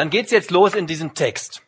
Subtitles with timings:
[0.00, 1.60] Dann geht's jetzt los in diesem Text.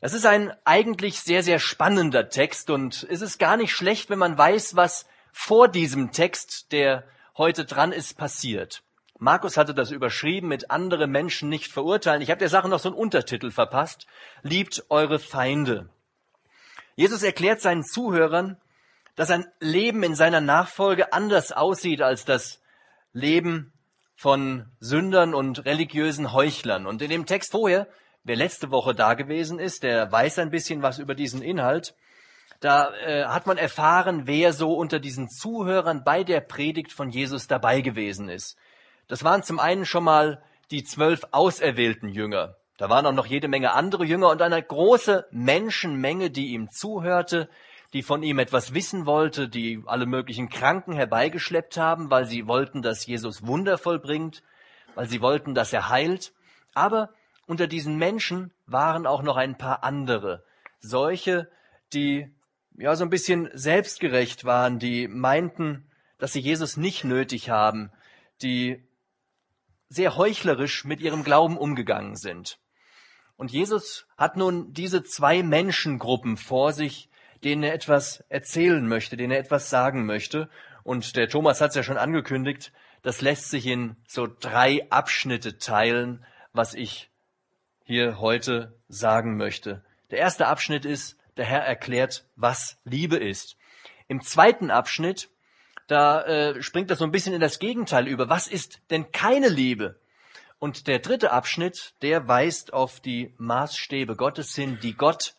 [0.00, 4.20] Das ist ein eigentlich sehr, sehr spannender Text und es ist gar nicht schlecht, wenn
[4.20, 7.02] man weiß, was vor diesem Text, der
[7.36, 8.84] heute dran ist, passiert.
[9.18, 12.22] Markus hatte das überschrieben mit andere Menschen nicht verurteilen.
[12.22, 14.06] Ich habe der Sache noch so einen Untertitel verpasst.
[14.42, 15.88] Liebt eure Feinde.
[16.94, 18.60] Jesus erklärt seinen Zuhörern,
[19.16, 22.62] dass ein Leben in seiner Nachfolge anders aussieht als das
[23.12, 23.72] Leben
[24.16, 26.86] von Sündern und religiösen Heuchlern.
[26.86, 27.86] Und in dem Text vorher,
[28.24, 31.94] wer letzte Woche da gewesen ist, der weiß ein bisschen was über diesen Inhalt.
[32.60, 37.46] Da äh, hat man erfahren, wer so unter diesen Zuhörern bei der Predigt von Jesus
[37.46, 38.56] dabei gewesen ist.
[39.06, 42.56] Das waren zum einen schon mal die zwölf auserwählten Jünger.
[42.78, 47.48] Da waren auch noch jede Menge andere Jünger und eine große Menschenmenge, die ihm zuhörte,
[47.96, 52.82] die von ihm etwas wissen wollte, die alle möglichen Kranken herbeigeschleppt haben, weil sie wollten,
[52.82, 54.42] dass Jesus Wunder vollbringt,
[54.94, 56.34] weil sie wollten, dass er heilt.
[56.74, 57.08] Aber
[57.46, 60.44] unter diesen Menschen waren auch noch ein paar andere,
[60.78, 61.50] solche,
[61.94, 62.30] die
[62.76, 67.90] ja so ein bisschen selbstgerecht waren, die meinten, dass sie Jesus nicht nötig haben,
[68.42, 68.86] die
[69.88, 72.58] sehr heuchlerisch mit ihrem Glauben umgegangen sind.
[73.38, 77.08] Und Jesus hat nun diese zwei Menschengruppen vor sich,
[77.46, 80.50] denen er etwas erzählen möchte, denen er etwas sagen möchte.
[80.82, 82.72] Und der Thomas hat es ja schon angekündigt,
[83.02, 87.08] das lässt sich in so drei Abschnitte teilen, was ich
[87.84, 89.84] hier heute sagen möchte.
[90.10, 93.56] Der erste Abschnitt ist, der Herr erklärt, was Liebe ist.
[94.08, 95.28] Im zweiten Abschnitt
[95.86, 98.28] da äh, springt das so ein bisschen in das Gegenteil über.
[98.28, 100.00] Was ist denn keine Liebe?
[100.58, 105.36] Und der dritte Abschnitt, der weist auf die Maßstäbe Gottes hin, die Gott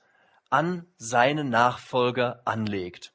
[0.49, 3.13] an seine Nachfolger anlegt.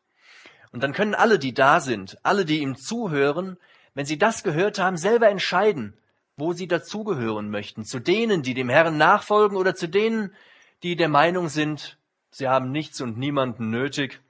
[0.72, 3.58] Und dann können alle, die da sind, alle, die ihm zuhören,
[3.94, 5.94] wenn sie das gehört haben, selber entscheiden,
[6.36, 7.84] wo sie dazugehören möchten.
[7.84, 10.34] Zu denen, die dem Herrn nachfolgen oder zu denen,
[10.82, 11.98] die der Meinung sind,
[12.30, 14.20] sie haben nichts und niemanden nötig,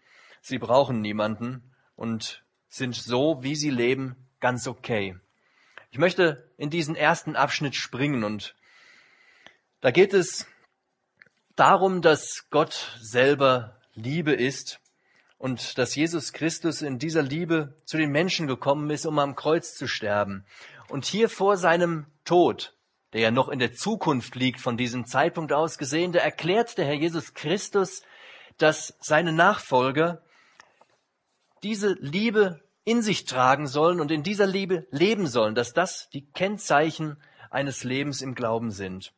[0.41, 5.17] sie brauchen niemanden und sind so, wie sie leben, ganz okay.
[5.91, 8.57] Ich möchte in diesen ersten Abschnitt springen und
[9.81, 10.47] da geht es
[11.57, 14.81] darum, dass Gott selber Liebe ist
[15.39, 19.75] und dass Jesus Christus in dieser Liebe zu den Menschen gekommen ist, um am Kreuz
[19.75, 20.45] zu sterben.
[20.89, 22.77] Und hier vor seinem Tod,
[23.13, 26.87] der ja noch in der Zukunft liegt, von diesem Zeitpunkt aus gesehen, da erklärt der
[26.87, 28.03] Herr Jesus Christus,
[28.59, 30.23] dass seine Nachfolger
[31.63, 36.27] diese Liebe in sich tragen sollen und in dieser Liebe leben sollen, dass das die
[36.33, 37.17] Kennzeichen
[37.51, 39.13] eines Lebens im Glauben sind.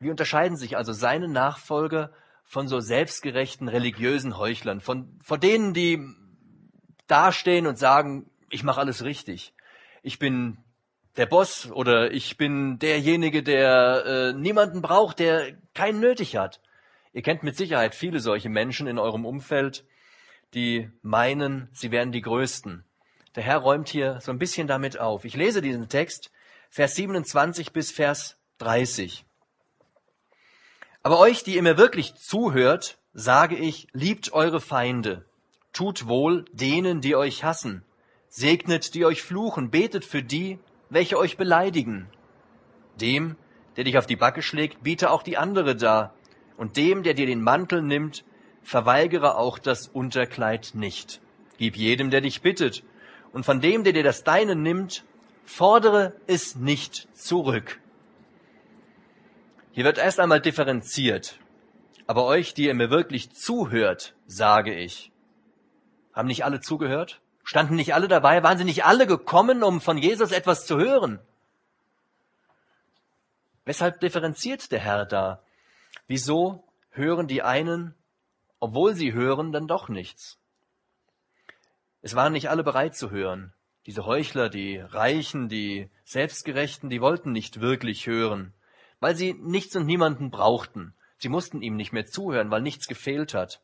[0.00, 2.10] Wie unterscheiden sich also seine Nachfolger
[2.42, 6.02] von so selbstgerechten religiösen Heuchlern, von, von denen, die
[7.06, 9.52] dastehen und sagen, ich mache alles richtig.
[10.02, 10.56] Ich bin
[11.16, 16.60] der Boss oder ich bin derjenige, der äh, niemanden braucht, der keinen nötig hat.
[17.12, 19.84] Ihr kennt mit Sicherheit viele solche Menschen in eurem Umfeld,
[20.54, 22.84] die meinen, sie wären die Größten.
[23.36, 25.24] Der Herr räumt hier so ein bisschen damit auf.
[25.24, 26.32] Ich lese diesen Text,
[26.70, 29.26] Vers 27 bis Vers 30.
[31.02, 35.24] Aber euch, die ihr mir wirklich zuhört, sage ich, liebt eure Feinde,
[35.72, 37.82] tut wohl denen, die euch hassen,
[38.28, 40.58] segnet, die euch fluchen, betet für die,
[40.90, 42.08] welche euch beleidigen.
[43.00, 43.36] Dem,
[43.76, 46.14] der dich auf die Backe schlägt, biete auch die andere dar,
[46.58, 48.24] und dem, der dir den Mantel nimmt,
[48.62, 51.22] verweigere auch das Unterkleid nicht.
[51.56, 52.82] Gib jedem, der dich bittet,
[53.32, 55.04] und von dem, der dir das Deine nimmt,
[55.46, 57.80] fordere es nicht zurück.
[59.72, 61.38] Hier wird erst einmal differenziert.
[62.06, 65.12] Aber euch, die ihr mir wirklich zuhört, sage ich.
[66.12, 67.20] Haben nicht alle zugehört?
[67.44, 68.42] Standen nicht alle dabei?
[68.42, 71.20] Waren sie nicht alle gekommen, um von Jesus etwas zu hören?
[73.64, 75.42] Weshalb differenziert der Herr da?
[76.06, 77.94] Wieso hören die einen
[78.60, 80.38] obwohl sie hören, dann doch nichts.
[82.02, 83.54] Es waren nicht alle bereit zu hören.
[83.86, 88.52] Diese Heuchler, die Reichen, die Selbstgerechten, die wollten nicht wirklich hören,
[89.00, 90.94] weil sie nichts und niemanden brauchten.
[91.18, 93.60] Sie mussten ihm nicht mehr zuhören, weil nichts gefehlt hat.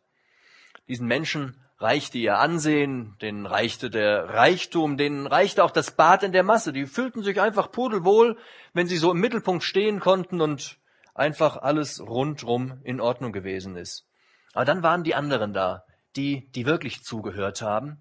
[0.88, 6.32] Diesen Menschen reichte ihr Ansehen, denen reichte der Reichtum, denen reichte auch das Bad in
[6.32, 6.72] der Masse.
[6.72, 8.38] Die fühlten sich einfach pudelwohl,
[8.72, 10.78] wenn sie so im Mittelpunkt stehen konnten und
[11.14, 14.06] einfach alles rundrum in Ordnung gewesen ist.
[14.54, 15.84] Aber dann waren die anderen da,
[16.14, 17.98] die, die wirklich zugehört haben.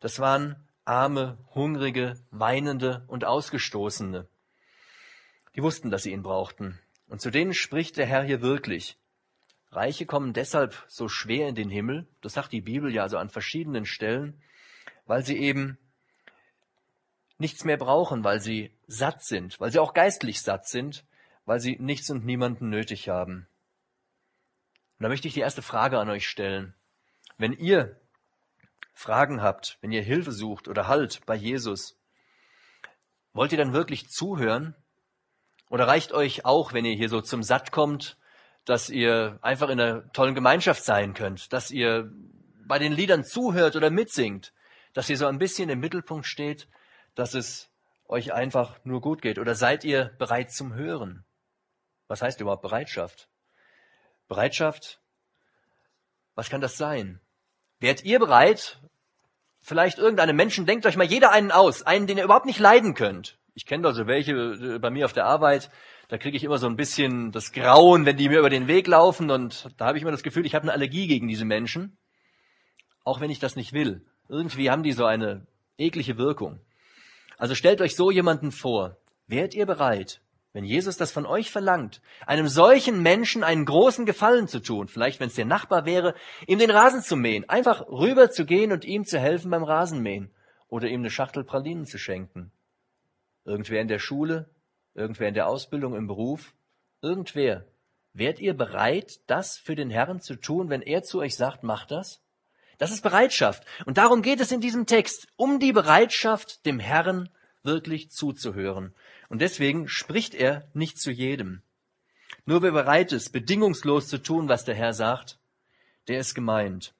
[0.00, 4.28] Das waren arme, hungrige, weinende und ausgestoßene.
[5.56, 6.78] Die wussten, dass sie ihn brauchten.
[7.08, 8.98] Und zu denen spricht der Herr hier wirklich.
[9.70, 13.30] Reiche kommen deshalb so schwer in den Himmel, das sagt die Bibel ja so an
[13.30, 14.40] verschiedenen Stellen,
[15.06, 15.78] weil sie eben
[17.38, 21.04] nichts mehr brauchen, weil sie satt sind, weil sie auch geistlich satt sind,
[21.44, 23.46] weil sie nichts und niemanden nötig haben.
[24.98, 26.74] Und da möchte ich die erste Frage an euch stellen.
[27.38, 28.00] Wenn ihr
[28.94, 31.98] Fragen habt, wenn ihr Hilfe sucht oder Halt bei Jesus,
[33.32, 34.74] wollt ihr dann wirklich zuhören?
[35.68, 38.16] Oder reicht euch auch, wenn ihr hier so zum Satt kommt,
[38.64, 42.10] dass ihr einfach in einer tollen Gemeinschaft sein könnt, dass ihr
[42.66, 44.52] bei den Liedern zuhört oder mitsingt,
[44.92, 46.68] dass ihr so ein bisschen im Mittelpunkt steht,
[47.14, 47.70] dass es
[48.08, 49.38] euch einfach nur gut geht?
[49.38, 51.24] Oder seid ihr bereit zum Hören?
[52.08, 53.28] Was heißt überhaupt Bereitschaft?
[54.28, 55.00] Bereitschaft,
[56.34, 57.20] was kann das sein?
[57.78, 58.80] Wärt ihr bereit,
[59.60, 62.94] vielleicht irgendeinem Menschen, denkt euch mal jeder einen aus, einen, den ihr überhaupt nicht leiden
[62.94, 63.35] könnt.
[63.56, 65.70] Ich kenne da so welche äh, bei mir auf der Arbeit,
[66.08, 68.86] da kriege ich immer so ein bisschen das Grauen, wenn die mir über den Weg
[68.86, 71.96] laufen und da habe ich immer das Gefühl, ich habe eine Allergie gegen diese Menschen,
[73.02, 74.04] auch wenn ich das nicht will.
[74.28, 75.46] Irgendwie haben die so eine
[75.78, 76.60] eklige Wirkung.
[77.38, 78.98] Also stellt euch so jemanden vor.
[79.26, 80.20] Wärt ihr bereit,
[80.52, 85.18] wenn Jesus das von euch verlangt, einem solchen Menschen einen großen Gefallen zu tun, vielleicht
[85.18, 86.14] wenn es der Nachbar wäre,
[86.46, 90.30] ihm den Rasen zu mähen, einfach rüber zu gehen und ihm zu helfen beim Rasenmähen
[90.68, 92.52] oder ihm eine Schachtel Pralinen zu schenken.
[93.46, 94.50] Irgendwer in der Schule,
[94.94, 96.52] irgendwer in der Ausbildung, im Beruf,
[97.00, 97.64] irgendwer.
[98.12, 101.90] Wärt ihr bereit, das für den Herrn zu tun, wenn er zu euch sagt, macht
[101.90, 102.20] das?
[102.78, 103.64] Das ist Bereitschaft.
[103.86, 107.30] Und darum geht es in diesem Text, um die Bereitschaft, dem Herrn
[107.62, 108.94] wirklich zuzuhören.
[109.28, 111.62] Und deswegen spricht er nicht zu jedem.
[112.44, 115.38] Nur wer bereit ist, bedingungslos zu tun, was der Herr sagt,
[116.08, 116.94] der ist gemeint.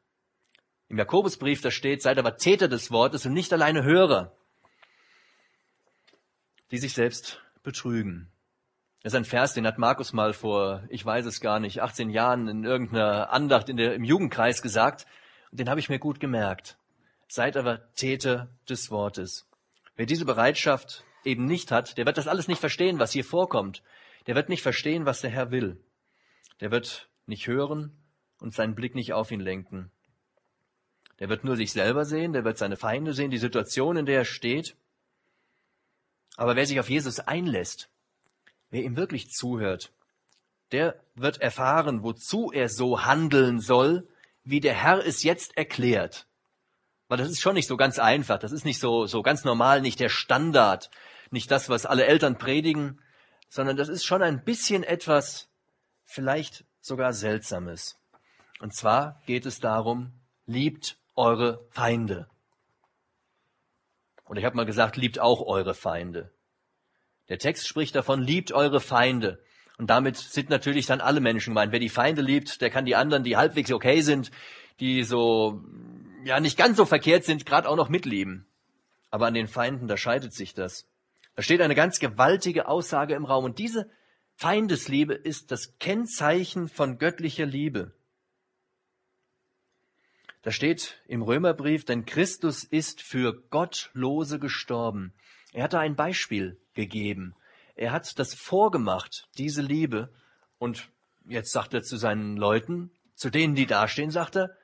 [0.88, 4.36] Im Jakobusbrief, da steht, seid aber Täter des Wortes und nicht alleine Hörer,
[6.70, 8.30] die sich selbst betrügen.
[9.02, 12.10] Das ist ein Vers, den hat Markus mal vor, ich weiß es gar nicht, 18
[12.10, 15.06] Jahren in irgendeiner Andacht in der, im Jugendkreis gesagt.
[15.50, 16.76] Und den habe ich mir gut gemerkt.
[17.28, 19.48] Seid aber Täter des Wortes.
[19.94, 23.82] Wer diese Bereitschaft eben nicht hat, der wird das alles nicht verstehen, was hier vorkommt.
[24.26, 25.80] Der wird nicht verstehen, was der Herr will.
[26.60, 27.96] Der wird nicht hören
[28.40, 29.90] und seinen Blick nicht auf ihn lenken.
[31.18, 34.18] Der wird nur sich selber sehen, der wird seine Feinde sehen, die Situation, in der
[34.18, 34.76] er steht.
[36.36, 37.88] Aber wer sich auf Jesus einlässt,
[38.70, 39.92] wer ihm wirklich zuhört,
[40.72, 44.06] der wird erfahren, wozu er so handeln soll,
[44.44, 46.26] wie der Herr es jetzt erklärt.
[47.08, 49.80] Weil das ist schon nicht so ganz einfach, das ist nicht so, so ganz normal,
[49.80, 50.90] nicht der Standard,
[51.30, 53.00] nicht das, was alle Eltern predigen,
[53.48, 55.48] sondern das ist schon ein bisschen etwas,
[56.04, 57.96] vielleicht sogar Seltsames.
[58.60, 60.12] Und zwar geht es darum,
[60.46, 62.28] liebt eure Feinde.
[64.26, 66.30] Und ich habe mal gesagt, liebt auch eure Feinde.
[67.28, 69.42] Der Text spricht davon, liebt eure Feinde.
[69.78, 71.72] Und damit sind natürlich dann alle Menschen gemeint.
[71.72, 74.30] Wer die Feinde liebt, der kann die anderen, die halbwegs okay sind,
[74.80, 75.62] die so,
[76.24, 78.46] ja, nicht ganz so verkehrt sind, gerade auch noch mitlieben.
[79.10, 80.86] Aber an den Feinden, da scheidet sich das.
[81.34, 83.44] Da steht eine ganz gewaltige Aussage im Raum.
[83.44, 83.90] Und diese
[84.34, 87.92] Feindesliebe ist das Kennzeichen von göttlicher Liebe.
[90.46, 95.12] Da steht im Römerbrief, denn Christus ist für Gottlose gestorben.
[95.52, 97.34] Er hat da ein Beispiel gegeben.
[97.74, 100.08] Er hat das vorgemacht, diese Liebe.
[100.60, 100.88] Und
[101.26, 104.56] jetzt sagt er zu seinen Leuten, zu denen, die dastehen, sagt er,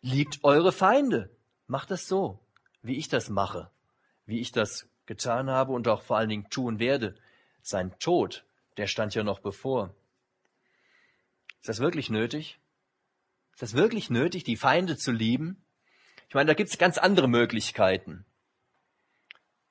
[0.00, 1.30] liebt eure Feinde.
[1.68, 2.40] Macht das so,
[2.82, 3.70] wie ich das mache,
[4.26, 7.14] wie ich das getan habe und auch vor allen Dingen tun werde.
[7.62, 8.44] Sein Tod,
[8.76, 9.94] der stand ja noch bevor.
[11.60, 12.58] Ist das wirklich nötig?
[13.58, 15.60] Ist das wirklich nötig, die Feinde zu lieben?
[16.28, 18.24] Ich meine, da gibt es ganz andere Möglichkeiten.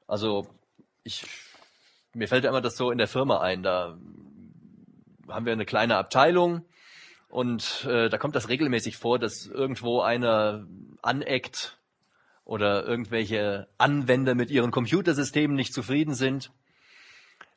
[0.08, 0.46] Also,
[1.04, 1.26] ich,
[2.14, 3.64] mir fällt immer das so in der Firma ein.
[3.64, 3.98] Da
[5.30, 6.66] haben wir eine kleine Abteilung
[7.30, 10.68] und äh, da kommt das regelmäßig vor, dass irgendwo einer
[11.02, 11.78] aneckt
[12.44, 16.52] oder irgendwelche Anwender mit ihren Computersystemen nicht zufrieden sind.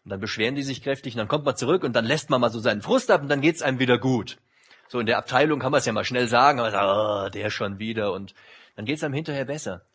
[0.04, 2.40] Und dann beschweren die sich kräftig und dann kommt man zurück und dann lässt man
[2.40, 4.38] mal so seinen Frust ab und dann geht's einem wieder gut.
[4.90, 7.78] So in der Abteilung kann man es ja mal schnell sagen, aber oh, der schon
[7.78, 8.34] wieder und
[8.74, 9.86] dann geht's einem hinterher besser.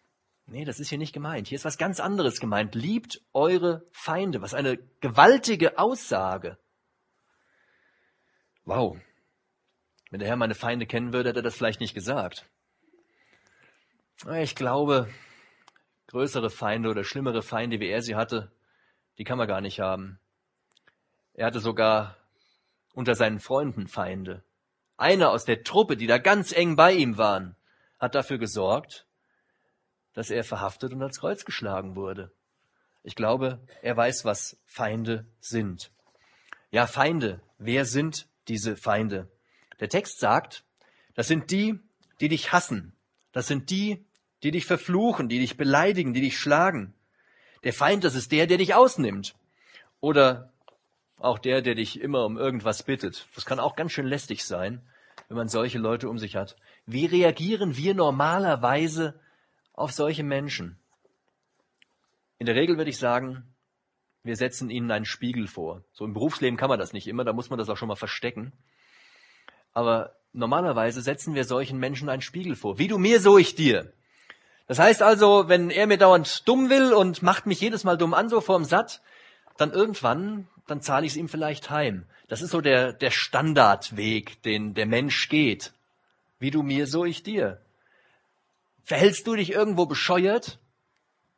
[0.46, 1.50] Nee, das ist hier nicht gemeint.
[1.50, 2.76] Hier ist was ganz anderes gemeint.
[2.76, 4.42] Liebt eure Feinde.
[4.42, 6.58] Was eine gewaltige Aussage.
[8.64, 8.98] Wow.
[10.12, 12.46] Wenn der Herr meine Feinde kennen würde, hätte er das vielleicht nicht gesagt.
[14.36, 15.10] Ich glaube,
[16.08, 18.50] größere Feinde oder schlimmere Feinde, wie er sie hatte,
[19.18, 20.22] die kann man gar nicht haben.
[21.34, 22.16] Er hatte sogar
[22.94, 24.45] unter seinen Freunden Feinde.
[24.98, 27.56] Einer aus der Truppe, die da ganz eng bei ihm waren,
[28.00, 29.06] hat dafür gesorgt,
[30.14, 32.32] dass er verhaftet und ans Kreuz geschlagen wurde.
[33.04, 35.92] Ich glaube, er weiß, was Feinde sind.
[36.72, 37.42] Ja, Feinde.
[37.58, 39.30] Wer sind diese Feinde?
[39.80, 40.64] Der Text sagt,
[41.14, 41.80] das sind die,
[42.20, 42.94] die dich hassen,
[43.32, 44.06] das sind die,
[44.44, 46.94] die dich verfluchen, die dich beleidigen, die dich schlagen.
[47.64, 49.36] Der Feind, das ist der, der dich ausnimmt.
[50.00, 50.54] Oder
[51.18, 53.28] Auch der, der dich immer um irgendwas bittet.
[53.36, 54.82] Das kann auch ganz schön lästig sein,
[55.28, 56.56] wenn man solche Leute um sich hat.
[56.86, 59.20] Wie reagieren wir normalerweise
[59.74, 60.78] auf solche Menschen?
[62.38, 63.44] In der Regel würde ich sagen,
[64.24, 65.84] wir setzen ihnen einen Spiegel vor.
[65.94, 67.96] So im Berufsleben kann man das nicht immer, da muss man das auch schon mal
[67.96, 68.52] verstecken.
[69.74, 72.78] Aber normalerweise setzen wir solchen Menschen einen Spiegel vor.
[72.78, 73.94] Wie du mir, so ich dir.
[74.68, 78.14] Das heißt also, wenn er mir dauernd dumm will und macht mich jedes Mal dumm
[78.14, 79.02] an, so vorm Satt,
[79.58, 82.06] dann irgendwann, dann zahle ich es ihm vielleicht heim.
[82.28, 85.74] Das ist so der, der Standardweg, den der Mensch geht.
[86.40, 87.62] Wie du mir, so ich dir.
[88.84, 90.60] Verhältst du dich irgendwo bescheuert?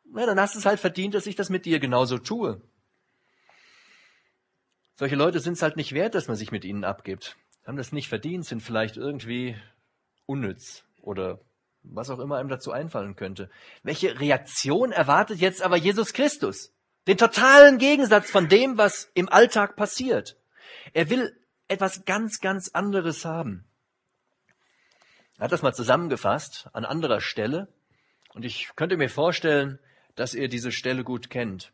[0.06, 2.62] Na, dann hast du es halt verdient, dass ich das mit dir genauso tue.
[4.96, 7.38] Solche Leute sind es halt nicht wert, dass man sich mit ihnen abgibt.
[7.66, 9.56] Haben das nicht verdient, sind vielleicht irgendwie
[10.26, 11.40] unnütz oder
[11.84, 13.50] was auch immer einem dazu einfallen könnte.
[13.84, 16.74] Welche Reaktion erwartet jetzt aber Jesus Christus?
[17.08, 20.38] Den totalen Gegensatz von dem, was im Alltag passiert.
[20.94, 23.66] Er will etwas ganz, ganz anderes haben.
[25.38, 27.74] Er hat das mal zusammengefasst an anderer Stelle.
[28.34, 29.80] Und ich könnte mir vorstellen,
[30.16, 31.72] dass ihr diese Stelle gut kennt.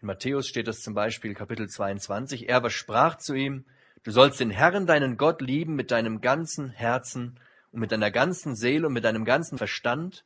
[0.00, 2.48] In Matthäus steht das zum Beispiel Kapitel 22.
[2.48, 3.66] Er sprach zu ihm,
[4.02, 7.38] du sollst den Herrn, deinen Gott lieben mit deinem ganzen Herzen
[7.70, 10.24] und mit deiner ganzen Seele und mit deinem ganzen Verstand.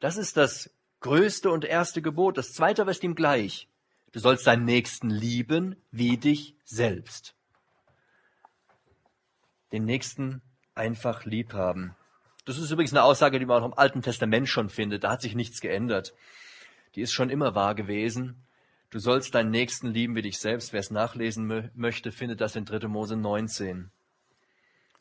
[0.00, 0.70] Das ist das
[1.02, 2.38] größte und erste Gebot.
[2.38, 3.68] Das zweite aber ist ihm gleich.
[4.12, 7.34] Du sollst deinen Nächsten lieben wie dich selbst.
[9.72, 10.42] Den Nächsten
[10.74, 11.94] einfach lieb haben.
[12.44, 15.04] Das ist übrigens eine Aussage, die man auch im Alten Testament schon findet.
[15.04, 16.14] Da hat sich nichts geändert.
[16.94, 18.44] Die ist schon immer wahr gewesen.
[18.90, 20.72] Du sollst deinen Nächsten lieben wie dich selbst.
[20.72, 22.88] Wer es nachlesen möchte, findet das in 3.
[22.88, 23.90] Mose 19.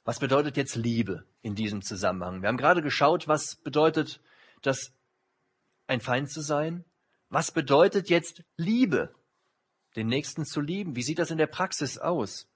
[0.06, 2.42] Was bedeutet jetzt Liebe in diesem Zusammenhang?
[2.42, 4.22] Wir haben gerade geschaut, was bedeutet
[4.62, 4.94] das,
[5.92, 6.86] ein Feind zu sein?
[7.30, 9.14] Was bedeutet jetzt Liebe?
[9.96, 10.96] Den Nächsten zu lieben?
[10.96, 12.48] Wie sieht das in der Praxis aus?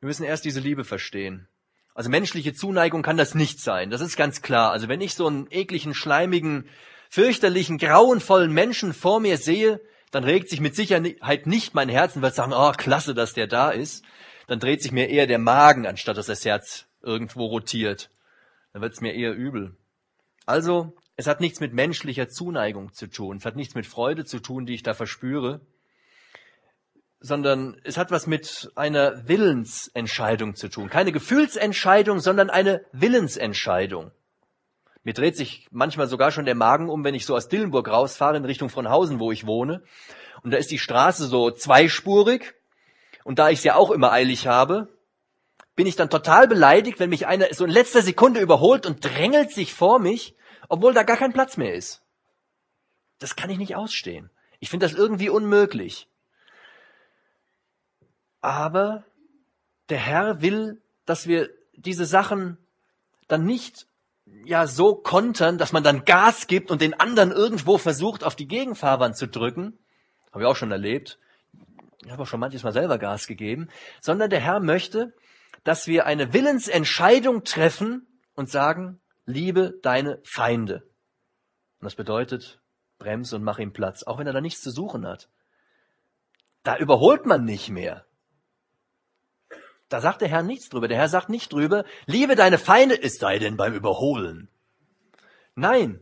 [0.00, 1.48] Wir müssen erst diese Liebe verstehen.
[1.94, 3.90] Also menschliche Zuneigung kann das nicht sein.
[3.90, 4.72] Das ist ganz klar.
[4.72, 6.68] Also wenn ich so einen ekligen, schleimigen,
[7.08, 12.22] fürchterlichen, grauenvollen Menschen vor mir sehe, dann regt sich mit Sicherheit nicht mein Herz und
[12.22, 14.04] wird sagen, oh, klasse, dass der da ist.
[14.48, 18.10] Dann dreht sich mir eher der Magen, anstatt dass das Herz irgendwo rotiert.
[18.72, 19.76] Dann wird es mir eher übel.
[20.44, 23.36] Also, es hat nichts mit menschlicher Zuneigung zu tun.
[23.36, 25.60] Es hat nichts mit Freude zu tun, die ich da verspüre
[27.24, 30.90] sondern es hat was mit einer Willensentscheidung zu tun.
[30.90, 34.10] Keine Gefühlsentscheidung, sondern eine Willensentscheidung.
[35.04, 38.36] Mir dreht sich manchmal sogar schon der Magen um, wenn ich so aus Dillenburg rausfahre
[38.36, 39.82] in Richtung von Hausen, wo ich wohne.
[40.42, 42.54] Und da ist die Straße so zweispurig.
[43.24, 44.88] Und da ich es ja auch immer eilig habe,
[45.76, 49.50] bin ich dann total beleidigt, wenn mich einer so in letzter Sekunde überholt und drängelt
[49.50, 50.36] sich vor mich,
[50.68, 52.02] obwohl da gar kein Platz mehr ist.
[53.18, 54.30] Das kann ich nicht ausstehen.
[54.60, 56.08] Ich finde das irgendwie unmöglich.
[58.40, 59.04] Aber
[59.88, 62.58] der Herr will, dass wir diese Sachen
[63.28, 63.86] dann nicht
[64.44, 68.48] ja so kontern, dass man dann Gas gibt und den anderen irgendwo versucht, auf die
[68.48, 69.78] Gegenfahrbahn zu drücken.
[70.32, 71.18] Habe ich auch schon erlebt.
[72.04, 73.68] Ich habe auch schon manches Mal selber Gas gegeben.
[74.00, 75.14] Sondern der Herr möchte,
[75.62, 80.82] dass wir eine Willensentscheidung treffen und sagen, liebe deine Feinde.
[81.80, 82.60] Und das bedeutet,
[82.98, 85.28] bremse und mach ihm Platz, auch wenn er da nichts zu suchen hat.
[86.62, 88.06] Da überholt man nicht mehr.
[89.88, 90.88] Da sagt der Herr nichts drüber.
[90.88, 94.48] Der Herr sagt nicht drüber, liebe deine Feinde, es sei denn beim Überholen.
[95.54, 96.00] Nein,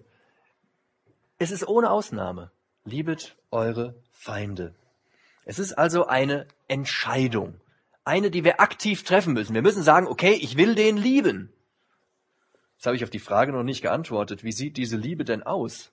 [1.39, 2.53] es ist ohne Ausnahme.
[2.85, 4.75] Liebet eure Feinde.
[5.45, 7.61] Es ist also eine Entscheidung.
[8.05, 9.55] Eine, die wir aktiv treffen müssen.
[9.55, 11.53] Wir müssen sagen, okay, ich will den lieben.
[12.83, 14.43] Jetzt habe ich auf die Frage noch nicht geantwortet.
[14.43, 15.93] Wie sieht diese Liebe denn aus?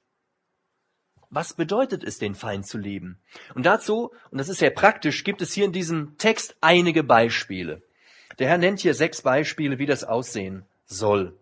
[1.30, 3.20] Was bedeutet es, den Feind zu lieben?
[3.54, 7.84] Und dazu, und das ist sehr praktisch, gibt es hier in diesem Text einige Beispiele.
[8.40, 11.38] Der Herr nennt hier sechs Beispiele, wie das aussehen soll.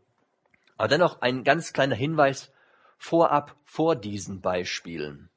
[0.76, 2.52] Aber dennoch ein ganz kleiner Hinweis
[2.98, 5.30] vorab vor diesen Beispielen.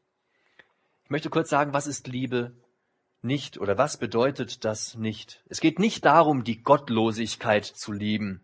[1.04, 2.56] Ich möchte kurz sagen, was ist Liebe
[3.22, 5.44] nicht oder was bedeutet das nicht?
[5.48, 8.40] Es geht nicht darum, die Gottlosigkeit zu lieben.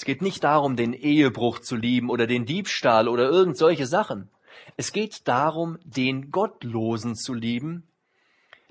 [0.00, 4.30] Es geht nicht darum, den Ehebruch zu lieben oder den Diebstahl oder irgend solche Sachen.
[4.78, 7.86] Es geht darum, den Gottlosen zu lieben,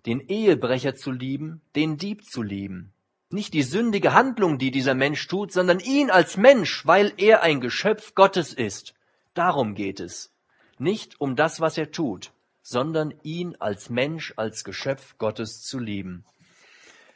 [0.07, 2.93] den Ehebrecher zu lieben, den Dieb zu lieben.
[3.29, 7.61] Nicht die sündige Handlung, die dieser Mensch tut, sondern ihn als Mensch, weil er ein
[7.61, 8.95] Geschöpf Gottes ist.
[9.35, 10.33] Darum geht es.
[10.79, 12.31] Nicht um das, was er tut,
[12.63, 16.25] sondern ihn als Mensch, als Geschöpf Gottes zu lieben.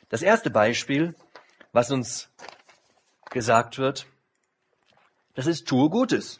[0.09, 1.15] Das erste Beispiel,
[1.71, 2.29] was uns
[3.33, 4.05] gesagt wird,
[5.33, 6.39] das ist tue Gutes.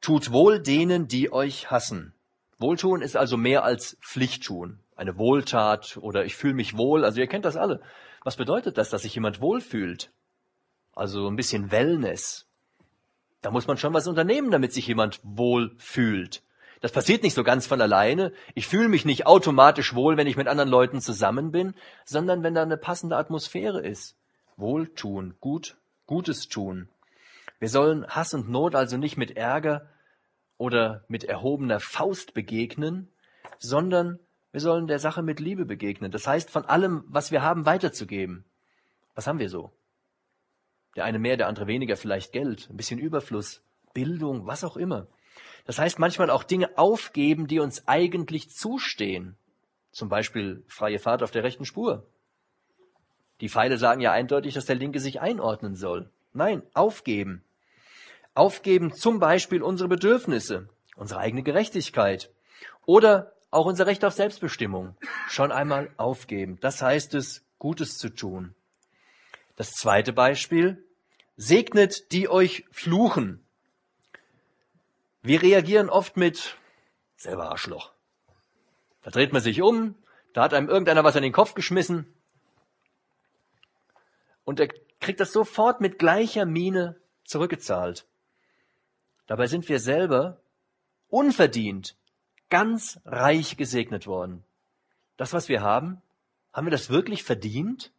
[0.00, 2.14] Tut wohl denen, die euch hassen.
[2.58, 7.04] Wohltun ist also mehr als Pflichttun, eine Wohltat oder ich fühle mich wohl.
[7.04, 7.82] Also ihr kennt das alle.
[8.22, 10.10] Was bedeutet das, dass sich jemand wohlfühlt?
[10.94, 12.46] Also ein bisschen Wellness.
[13.42, 16.42] Da muss man schon was unternehmen, damit sich jemand wohl fühlt.
[16.80, 18.32] Das passiert nicht so ganz von alleine.
[18.54, 22.54] Ich fühle mich nicht automatisch wohl, wenn ich mit anderen Leuten zusammen bin, sondern wenn
[22.54, 24.16] da eine passende Atmosphäre ist.
[24.56, 26.88] Wohltun, gut, Gutes tun.
[27.58, 29.88] Wir sollen Hass und Not also nicht mit Ärger
[30.58, 33.08] oder mit erhobener Faust begegnen,
[33.58, 34.18] sondern
[34.52, 36.10] wir sollen der Sache mit Liebe begegnen.
[36.10, 38.44] Das heißt, von allem, was wir haben, weiterzugeben.
[39.14, 39.72] Was haben wir so?
[40.96, 43.62] Der eine mehr, der andere weniger, vielleicht Geld, ein bisschen Überfluss,
[43.94, 45.08] Bildung, was auch immer.
[45.64, 49.36] Das heißt manchmal auch Dinge aufgeben, die uns eigentlich zustehen.
[49.90, 52.06] Zum Beispiel freie Fahrt auf der rechten Spur.
[53.40, 56.08] Die Pfeile sagen ja eindeutig, dass der Linke sich einordnen soll.
[56.32, 57.42] Nein, aufgeben.
[58.34, 62.30] Aufgeben zum Beispiel unsere Bedürfnisse, unsere eigene Gerechtigkeit
[62.86, 64.96] oder auch unser Recht auf Selbstbestimmung.
[65.28, 66.58] Schon einmal aufgeben.
[66.60, 68.54] Das heißt es, Gutes zu tun.
[69.56, 70.84] Das zweite Beispiel,
[71.36, 73.44] segnet die euch fluchen.
[75.22, 76.56] Wir reagieren oft mit
[77.16, 77.92] selber Arschloch.
[79.02, 79.94] Da dreht man sich um,
[80.32, 82.13] da hat einem irgendeiner was an den Kopf geschmissen
[84.44, 84.68] und er
[85.00, 88.06] kriegt das sofort mit gleicher Miene zurückgezahlt.
[89.26, 90.40] Dabei sind wir selber
[91.08, 91.96] unverdient
[92.50, 94.44] ganz reich gesegnet worden.
[95.16, 96.02] Das, was wir haben,
[96.52, 97.92] haben wir das wirklich verdient?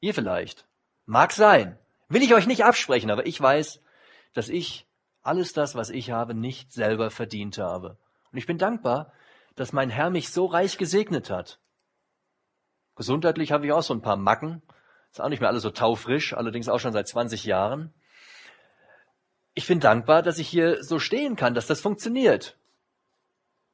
[0.00, 0.66] Ihr vielleicht.
[1.04, 1.78] Mag sein.
[2.08, 3.80] Will ich euch nicht absprechen, aber ich weiß,
[4.32, 4.86] dass ich
[5.22, 7.96] alles das, was ich habe, nicht selber verdient habe.
[8.30, 9.12] Und ich bin dankbar,
[9.56, 11.58] dass mein Herr mich so reich gesegnet hat.
[12.96, 14.62] Gesundheitlich habe ich auch so ein paar Macken.
[15.12, 17.92] Ist auch nicht mehr alles so taufrisch, allerdings auch schon seit 20 Jahren.
[19.54, 22.56] Ich bin dankbar, dass ich hier so stehen kann, dass das funktioniert.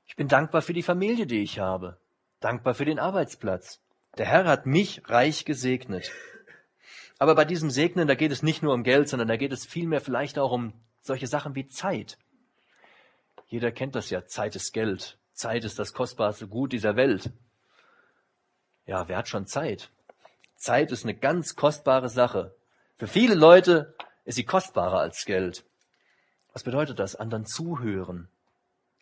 [0.07, 1.97] Ich bin dankbar für die Familie, die ich habe.
[2.41, 3.81] Dankbar für den Arbeitsplatz.
[4.19, 6.11] Der Herr hat mich reich gesegnet.
[7.19, 9.65] Aber bei diesem Segnen, da geht es nicht nur um Geld, sondern da geht es
[9.65, 12.19] vielmehr vielleicht auch um solche Sachen wie Zeit.
[13.47, 14.26] Jeder kennt das ja.
[14.26, 15.19] Zeit ist Geld.
[15.32, 17.30] Zeit ist das kostbarste Gut dieser Welt.
[18.86, 19.90] Ja, wer hat schon Zeit?
[20.56, 22.54] Zeit ist eine ganz kostbare Sache.
[22.97, 25.64] Für viele Leute ist sie kostbarer als Geld.
[26.52, 27.16] Was bedeutet das?
[27.16, 28.28] Anderen zuhören,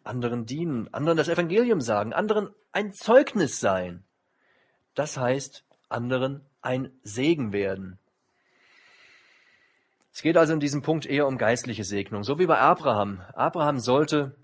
[0.04, 4.04] anderen dienen, anderen das Evangelium sagen, anderen ein Zeugnis sein.
[4.94, 7.98] Das heißt, anderen ein Segen werden.
[10.12, 13.20] Es geht also in diesem Punkt eher um geistliche Segnung, so wie bei Abraham.
[13.34, 14.34] Abraham sollte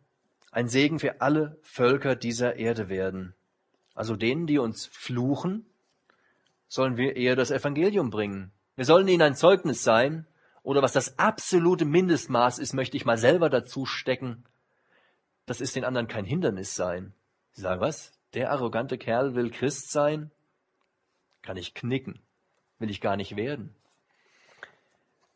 [0.50, 3.34] ein Segen für alle Völker dieser Erde werden.
[3.96, 5.66] Also denen, die uns fluchen,
[6.68, 8.52] sollen wir eher das Evangelium bringen.
[8.76, 10.28] Wir sollen ihnen ein Zeugnis sein,
[10.62, 14.44] oder was das absolute Mindestmaß ist, möchte ich mal selber dazu stecken.
[15.46, 17.14] Das ist den anderen kein Hindernis sein.
[17.52, 18.12] Sie sagen, was?
[18.34, 20.30] Der arrogante Kerl will Christ sein?
[21.46, 22.20] kann ich knicken.
[22.78, 23.74] Will ich gar nicht werden.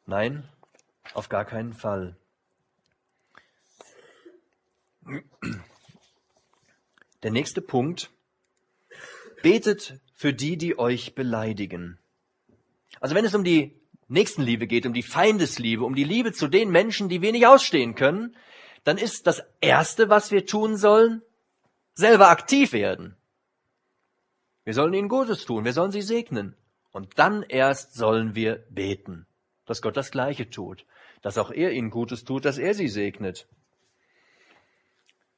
[0.04, 0.46] Nein,
[1.14, 2.16] auf gar keinen Fall.
[7.22, 8.10] Der nächste Punkt.
[9.42, 11.98] Betet für die, die euch beleidigen.
[13.00, 16.70] Also wenn es um die Nächstenliebe geht, um die Feindesliebe, um die Liebe zu den
[16.70, 18.36] Menschen, die nicht ausstehen können,
[18.84, 21.22] dann ist das Erste, was wir tun sollen,
[21.94, 23.16] selber aktiv werden.
[24.64, 26.56] Wir sollen ihnen Gutes tun, wir sollen sie segnen.
[26.92, 29.26] Und dann erst sollen wir beten,
[29.64, 30.84] dass Gott das Gleiche tut,
[31.22, 33.46] dass auch er ihnen Gutes tut, dass er sie segnet.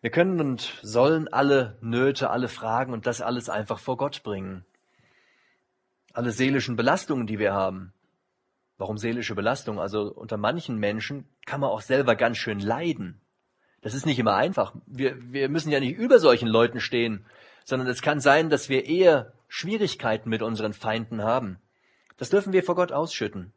[0.02, 4.64] Wir können und sollen alle Nöte, alle Fragen und das alles einfach vor Gott bringen.
[6.12, 7.94] Alle seelischen Belastungen, die wir haben.
[8.76, 9.80] Warum seelische Belastung?
[9.80, 13.20] Also unter manchen Menschen kann man auch selber ganz schön leiden.
[13.80, 14.74] Das ist nicht immer einfach.
[14.84, 17.24] Wir, wir müssen ja nicht über solchen Leuten stehen
[17.64, 21.58] sondern es kann sein, dass wir eher Schwierigkeiten mit unseren Feinden haben.
[22.16, 23.52] Das dürfen wir vor Gott ausschütten.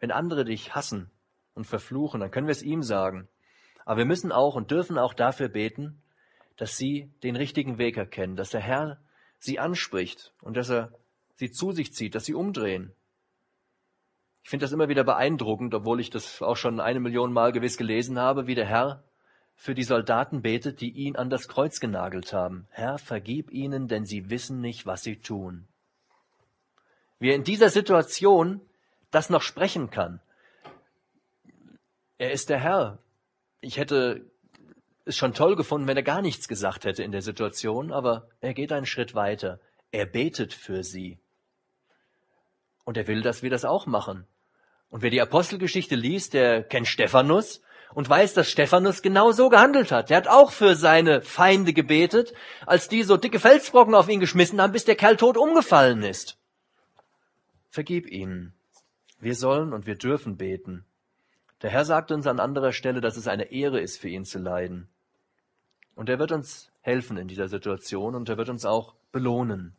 [0.00, 1.10] Wenn andere dich hassen
[1.54, 3.28] und verfluchen, dann können wir es ihm sagen.
[3.88, 6.02] Aber wir müssen auch und dürfen auch dafür beten,
[6.58, 9.00] dass sie den richtigen Weg erkennen, dass der Herr
[9.38, 10.92] sie anspricht und dass er
[11.36, 12.92] sie zu sich zieht, dass sie umdrehen.
[14.42, 17.78] Ich finde das immer wieder beeindruckend, obwohl ich das auch schon eine Million Mal gewiss
[17.78, 19.04] gelesen habe, wie der Herr
[19.54, 22.68] für die Soldaten betet, die ihn an das Kreuz genagelt haben.
[22.68, 25.66] Herr, vergib ihnen, denn sie wissen nicht, was sie tun.
[27.20, 28.60] Wie er in dieser Situation
[29.10, 30.20] das noch sprechen kann.
[32.18, 32.98] Er ist der Herr.
[33.60, 34.30] Ich hätte
[35.04, 38.54] es schon toll gefunden, wenn er gar nichts gesagt hätte in der Situation, aber er
[38.54, 39.58] geht einen Schritt weiter.
[39.90, 41.18] Er betet für sie.
[42.84, 44.26] Und er will, dass wir das auch machen.
[44.90, 47.62] Und wer die Apostelgeschichte liest, der kennt Stephanus
[47.94, 50.10] und weiß, dass Stephanus genau so gehandelt hat.
[50.10, 52.32] Er hat auch für seine Feinde gebetet,
[52.66, 56.38] als die so dicke Felsbrocken auf ihn geschmissen haben, bis der Kerl tot umgefallen ist.
[57.70, 58.54] Vergib ihnen.
[59.20, 60.84] Wir sollen und wir dürfen beten.
[61.62, 64.38] Der Herr sagt uns an anderer Stelle, dass es eine Ehre ist, für ihn zu
[64.38, 64.88] leiden.
[65.94, 69.76] Und er wird uns helfen in dieser Situation und er wird uns auch belohnen.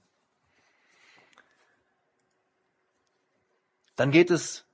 [3.96, 4.66] Dann geht es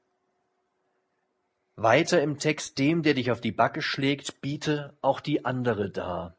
[1.75, 6.35] weiter im Text, dem, der dich auf die Backe schlägt, biete auch die andere dar.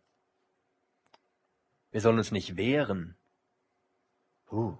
[1.93, 3.17] Wir sollen uns nicht wehren.
[4.47, 4.77] Puh.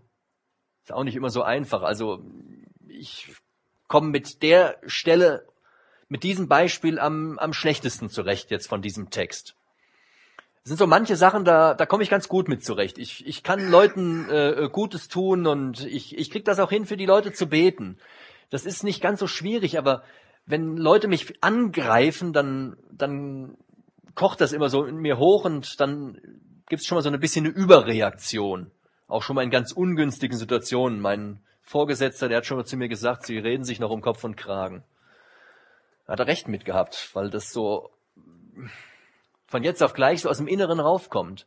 [0.83, 1.83] Ist auch nicht immer so einfach.
[1.83, 2.25] Also
[2.88, 3.35] ich
[3.88, 5.46] komme mit der Stelle,
[6.08, 9.54] mit diesem Beispiel am, am schlechtesten zurecht jetzt von diesem Text.
[10.62, 12.98] Es sind so manche Sachen, da, da komme ich ganz gut mit zurecht.
[12.98, 16.96] Ich, ich kann Leuten äh, Gutes tun und ich, ich krieg das auch hin, für
[16.96, 17.98] die Leute zu beten.
[18.50, 20.02] Das ist nicht ganz so schwierig, aber
[20.44, 23.56] wenn Leute mich angreifen, dann, dann
[24.14, 26.20] kocht das immer so in mir hoch und dann
[26.68, 28.70] gibt's schon mal so ein bisschen eine Überreaktion.
[29.08, 31.00] Auch schon mal in ganz ungünstigen Situationen.
[31.00, 34.24] Mein Vorgesetzter, der hat schon mal zu mir gesagt, sie reden sich noch um Kopf
[34.24, 34.82] und Kragen.
[36.06, 37.90] Hat er recht mit gehabt, weil das so
[39.46, 41.46] von jetzt auf gleich so aus dem Inneren raufkommt,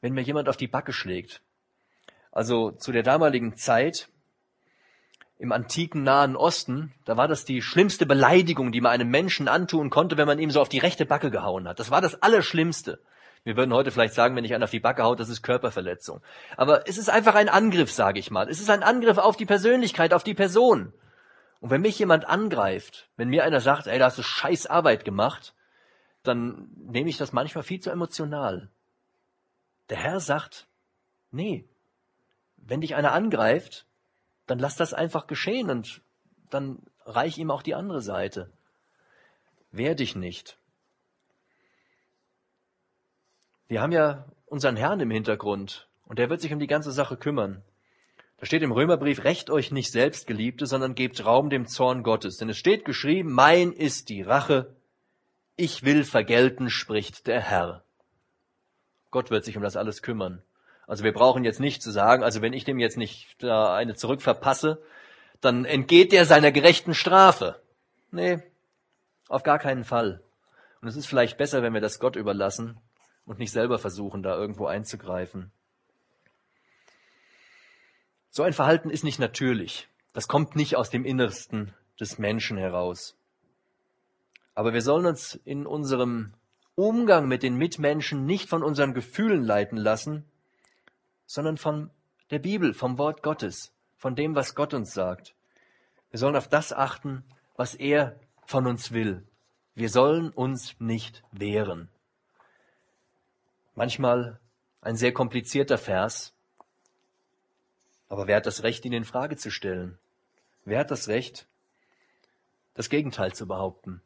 [0.00, 1.40] wenn mir jemand auf die Backe schlägt.
[2.32, 4.08] Also zu der damaligen Zeit
[5.38, 9.90] im antiken Nahen Osten, da war das die schlimmste Beleidigung, die man einem Menschen antun
[9.90, 11.78] konnte, wenn man ihm so auf die rechte Backe gehauen hat.
[11.78, 13.00] Das war das Allerschlimmste.
[13.44, 16.20] Wir würden heute vielleicht sagen, wenn ich einen auf die Backe haut, das ist Körperverletzung.
[16.56, 18.48] Aber es ist einfach ein Angriff, sage ich mal.
[18.48, 20.92] Es ist ein Angriff auf die Persönlichkeit, auf die Person.
[21.60, 25.04] Und wenn mich jemand angreift, wenn mir einer sagt, ey, da hast du scheiß Arbeit
[25.04, 25.54] gemacht,
[26.22, 28.70] dann nehme ich das manchmal viel zu emotional.
[29.88, 30.66] Der Herr sagt,
[31.30, 31.68] nee,
[32.56, 33.86] wenn dich einer angreift,
[34.46, 36.02] dann lass das einfach geschehen und
[36.50, 38.50] dann reich ihm auch die andere Seite.
[39.70, 40.58] Wehr dich nicht.
[43.68, 47.16] Wir haben ja unseren Herrn im Hintergrund und der wird sich um die ganze Sache
[47.16, 47.62] kümmern.
[48.38, 52.36] Da steht im Römerbrief, recht euch nicht selbst, Geliebte, sondern gebt Raum dem Zorn Gottes.
[52.36, 54.74] Denn es steht geschrieben, mein ist die Rache,
[55.56, 57.82] ich will vergelten, spricht der Herr.
[59.10, 60.42] Gott wird sich um das alles kümmern.
[60.86, 63.94] Also wir brauchen jetzt nicht zu sagen, also wenn ich dem jetzt nicht da eine
[63.94, 64.82] zurückverpasse,
[65.40, 67.60] dann entgeht der seiner gerechten Strafe.
[68.10, 68.42] Nee,
[69.28, 70.22] auf gar keinen Fall.
[70.80, 72.78] Und es ist vielleicht besser, wenn wir das Gott überlassen
[73.24, 75.50] und nicht selber versuchen, da irgendwo einzugreifen.
[78.36, 79.88] So ein Verhalten ist nicht natürlich.
[80.12, 83.16] Das kommt nicht aus dem Innersten des Menschen heraus.
[84.54, 86.34] Aber wir sollen uns in unserem
[86.74, 90.26] Umgang mit den Mitmenschen nicht von unseren Gefühlen leiten lassen,
[91.24, 91.88] sondern von
[92.30, 95.34] der Bibel, vom Wort Gottes, von dem, was Gott uns sagt.
[96.10, 97.24] Wir sollen auf das achten,
[97.56, 99.26] was er von uns will.
[99.74, 101.88] Wir sollen uns nicht wehren
[103.74, 104.40] manchmal
[104.80, 106.35] ein sehr komplizierter Vers.
[108.08, 109.98] Aber wer hat das Recht, ihn in Frage zu stellen?
[110.64, 111.46] Wer hat das Recht,
[112.74, 114.00] das Gegenteil zu behaupten?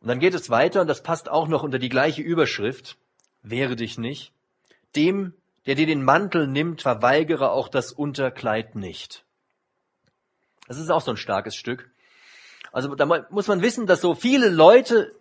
[0.00, 2.98] Und dann geht es weiter, und das passt auch noch unter die gleiche Überschrift,
[3.42, 4.32] wehre dich nicht.
[4.96, 5.34] Dem,
[5.66, 9.24] der dir den Mantel nimmt, verweigere auch das Unterkleid nicht.
[10.66, 11.90] Das ist auch so ein starkes Stück.
[12.72, 15.14] Also da muss man wissen, dass so viele Leute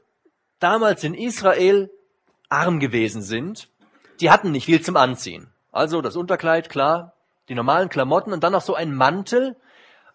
[0.60, 1.92] damals in Israel
[2.50, 3.70] arm gewesen sind,
[4.20, 5.52] die hatten nicht viel zum Anziehen.
[5.72, 7.14] Also das Unterkleid, klar,
[7.50, 9.56] die normalen Klamotten und dann noch so ein Mantel,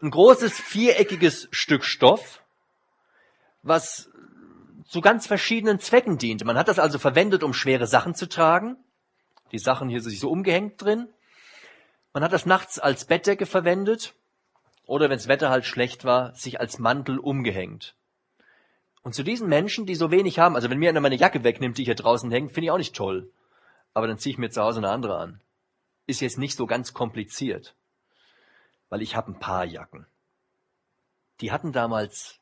[0.01, 2.43] ein großes viereckiges Stück Stoff,
[3.63, 4.11] was
[4.85, 6.45] zu ganz verschiedenen Zwecken diente.
[6.45, 8.77] Man hat das also verwendet, um schwere Sachen zu tragen.
[9.53, 11.09] Die Sachen hier sich so umgehängt drin.
[12.13, 14.15] Man hat das nachts als Bettdecke verwendet
[14.87, 17.95] oder wenn das Wetter halt schlecht war, sich als Mantel umgehängt.
[19.03, 21.79] Und zu diesen Menschen, die so wenig haben, also wenn mir einer meine Jacke wegnimmt,
[21.79, 23.31] die hier draußen hängt, finde ich auch nicht toll.
[23.95, 25.41] Aber dann ziehe ich mir zu Hause eine andere an.
[26.07, 27.75] Ist jetzt nicht so ganz kompliziert.
[28.89, 30.07] Weil ich habe ein paar Jacken.
[31.41, 32.39] Die hatten damals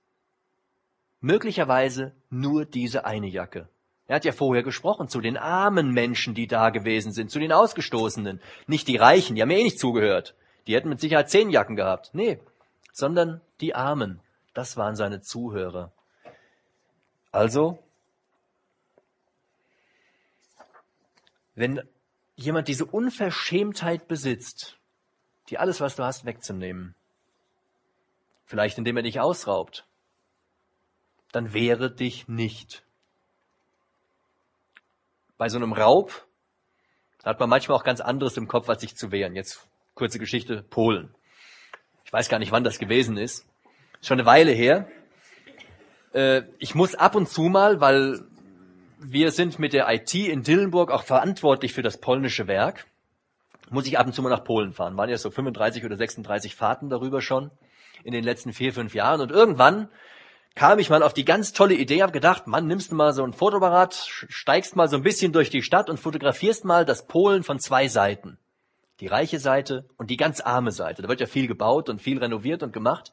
[1.21, 3.69] möglicherweise nur diese eine Jacke.
[4.07, 7.53] Er hat ja vorher gesprochen zu den armen Menschen, die da gewesen sind, zu den
[7.53, 8.41] Ausgestoßenen.
[8.67, 10.35] Nicht die Reichen, die haben mir eh nicht zugehört.
[10.67, 12.11] Die hätten mit Sicherheit zehn Jacken gehabt.
[12.13, 12.39] Nee,
[12.93, 14.21] sondern die Armen.
[14.53, 15.91] Das waren seine Zuhörer.
[17.33, 17.79] Also,
[21.55, 21.83] wenn
[22.37, 24.79] jemand diese Unverschämtheit besitzt,
[25.49, 26.95] dir alles, was du hast, wegzunehmen,
[28.45, 29.87] vielleicht indem er dich ausraubt,
[31.33, 32.85] dann wehre dich nicht.
[35.37, 36.27] Bei so einem Raub
[37.25, 39.35] hat man manchmal auch ganz anderes im Kopf, als sich zu wehren.
[39.35, 41.15] Jetzt kurze Geschichte, Polen.
[42.05, 43.47] Ich weiß gar nicht, wann das gewesen ist.
[44.01, 44.89] Schon eine Weile her.
[46.13, 48.25] Äh, ich muss ab und zu mal, weil
[49.07, 52.87] wir sind mit der IT in Dillenburg auch verantwortlich für das polnische Werk,
[53.71, 54.97] muss ich ab und zu mal nach Polen fahren.
[54.97, 57.51] Waren ja so 35 oder 36 Fahrten darüber schon
[58.03, 59.21] in den letzten vier, fünf Jahren.
[59.21, 59.89] Und irgendwann
[60.55, 63.25] kam ich mal auf die ganz tolle Idee, habe gedacht, Mann, nimmst du mal so
[63.25, 67.43] ein Fotoapparat, steigst mal so ein bisschen durch die Stadt und fotografierst mal das Polen
[67.43, 68.39] von zwei Seiten.
[69.01, 71.03] Die reiche Seite und die ganz arme Seite.
[71.03, 73.13] Da wird ja viel gebaut und viel renoviert und gemacht.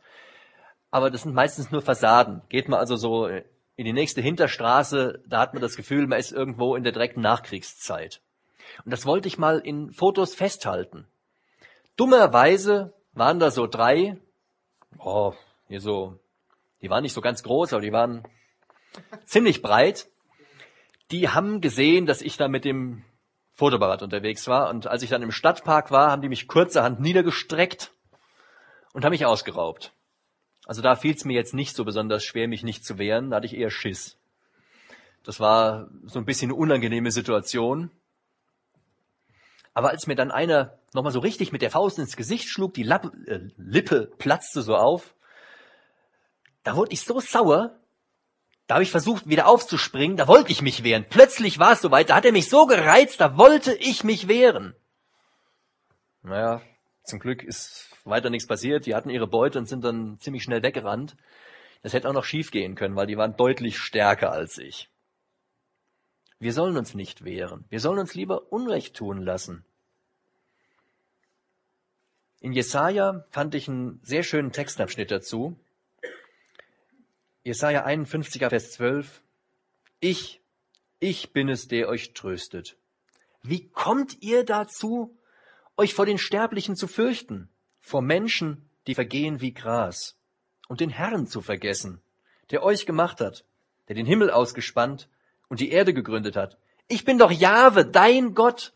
[0.91, 2.43] Aber das sind meistens nur Fassaden.
[2.49, 3.27] Geht man also so
[3.81, 7.21] in die nächste Hinterstraße, da hat man das Gefühl, man ist irgendwo in der direkten
[7.21, 8.21] Nachkriegszeit.
[8.85, 11.07] Und das wollte ich mal in Fotos festhalten.
[11.97, 14.17] Dummerweise waren da so drei,
[14.97, 15.33] oh,
[15.67, 16.19] hier so
[16.81, 18.23] die waren nicht so ganz groß, aber die waren
[19.25, 20.07] ziemlich breit.
[21.11, 23.03] Die haben gesehen, dass ich da mit dem
[23.53, 24.69] Fotoapparat unterwegs war.
[24.69, 27.91] Und als ich dann im Stadtpark war, haben die mich kurzerhand niedergestreckt
[28.93, 29.93] und haben mich ausgeraubt.
[30.71, 33.29] Also da fiel es mir jetzt nicht so besonders schwer, mich nicht zu wehren.
[33.29, 34.15] Da hatte ich eher Schiss.
[35.21, 37.91] Das war so ein bisschen eine unangenehme Situation.
[39.73, 42.83] Aber als mir dann einer nochmal so richtig mit der Faust ins Gesicht schlug, die
[42.83, 45.13] Lappe, äh, Lippe platzte so auf,
[46.63, 47.77] da wurde ich so sauer,
[48.67, 51.05] da habe ich versucht, wieder aufzuspringen, da wollte ich mich wehren.
[51.09, 54.73] Plötzlich war es soweit, da hat er mich so gereizt, da wollte ich mich wehren.
[56.23, 56.61] Naja,
[57.03, 58.85] zum Glück ist weiter nichts passiert.
[58.85, 61.15] Die hatten ihre Beute und sind dann ziemlich schnell weggerannt.
[61.81, 64.89] Das hätte auch noch schief gehen können, weil die waren deutlich stärker als ich.
[66.39, 67.65] Wir sollen uns nicht wehren.
[67.69, 69.63] Wir sollen uns lieber Unrecht tun lassen.
[72.39, 75.55] In Jesaja fand ich einen sehr schönen Textabschnitt dazu.
[77.43, 79.21] Jesaja 51, Vers 12.
[79.99, 80.41] Ich,
[80.99, 82.75] ich bin es, der euch tröstet.
[83.43, 85.15] Wie kommt ihr dazu,
[85.77, 90.17] euch vor den Sterblichen zu fürchten, vor Menschen, die vergehen wie Gras,
[90.67, 92.01] und den Herrn zu vergessen,
[92.49, 93.45] der euch gemacht hat,
[93.87, 95.09] der den Himmel ausgespannt
[95.49, 96.57] und die Erde gegründet hat.
[96.87, 98.73] Ich bin doch Jahwe, dein Gott.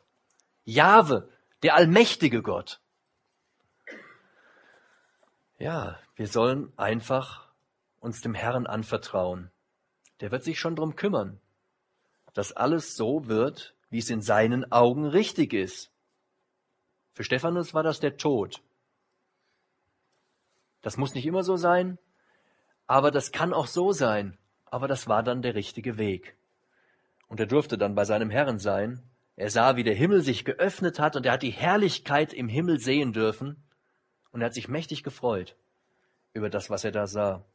[0.64, 1.30] Jahwe,
[1.64, 2.80] der allmächtige Gott.
[5.58, 7.50] Ja, wir sollen einfach
[8.00, 9.52] uns dem Herrn anvertrauen.
[10.20, 11.40] Der wird sich schon drum kümmern,
[12.34, 15.92] dass alles so wird, wie es in seinen Augen richtig ist.
[17.16, 18.62] Für Stephanus war das der Tod.
[20.82, 21.98] Das muss nicht immer so sein,
[22.88, 24.38] aber das kann auch so sein.
[24.66, 26.36] Aber das war dann der richtige Weg.
[27.28, 29.02] Und er durfte dann bei seinem Herrn sein.
[29.38, 32.80] Er sah, wie der Himmel sich geöffnet hat und er hat die Herrlichkeit im Himmel
[32.80, 33.64] sehen dürfen.
[34.32, 35.56] Und er hat sich mächtig gefreut
[36.34, 37.46] über das, was er da sah.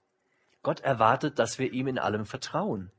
[0.62, 2.90] Gott erwartet, dass wir ihm in allem vertrauen.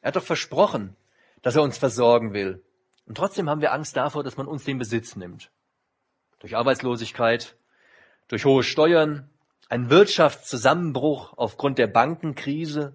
[0.00, 0.94] Er hat doch versprochen,
[1.42, 2.62] dass er uns versorgen will.
[3.06, 5.50] Und trotzdem haben wir Angst davor, dass man uns den Besitz nimmt.
[6.44, 7.56] Durch Arbeitslosigkeit,
[8.28, 9.30] durch hohe Steuern,
[9.70, 12.92] ein Wirtschaftszusammenbruch aufgrund der Bankenkrise.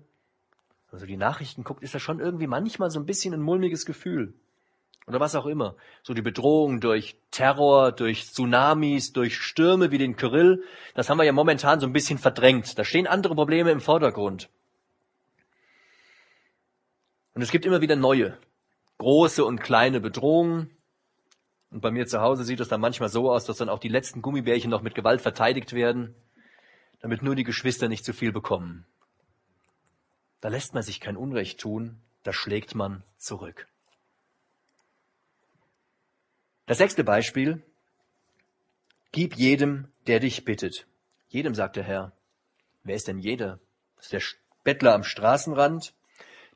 [0.91, 4.35] Also die Nachrichten guckt, ist das schon irgendwie manchmal so ein bisschen ein mulmiges Gefühl
[5.07, 5.75] oder was auch immer.
[6.03, 11.23] So die Bedrohung durch Terror, durch Tsunamis, durch Stürme wie den Kyrill, das haben wir
[11.23, 12.77] ja momentan so ein bisschen verdrängt.
[12.77, 14.47] Da stehen andere Probleme im Vordergrund.
[17.33, 18.37] Und es gibt immer wieder neue,
[18.99, 20.69] große und kleine Bedrohungen.
[21.71, 23.89] Und bei mir zu Hause sieht es dann manchmal so aus, dass dann auch die
[23.89, 26.15] letzten Gummibärchen noch mit Gewalt verteidigt werden,
[26.99, 28.85] damit nur die Geschwister nicht zu viel bekommen.
[30.41, 33.67] Da lässt man sich kein Unrecht tun, da schlägt man zurück.
[36.65, 37.63] Das sechste Beispiel.
[39.11, 40.85] Gib jedem, der dich bittet.
[41.27, 42.11] Jedem, sagt der Herr.
[42.83, 43.59] Wer ist denn jeder?
[43.99, 44.21] Ist der
[44.63, 45.93] Bettler am Straßenrand.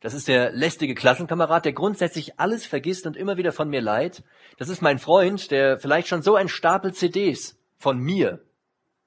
[0.04, 4.22] Das ist der lästige Klassenkamerad, der grundsätzlich alles vergisst und immer wieder von mir leid.
[4.58, 8.44] Das ist mein Freund, der vielleicht schon so ein Stapel CDs von mir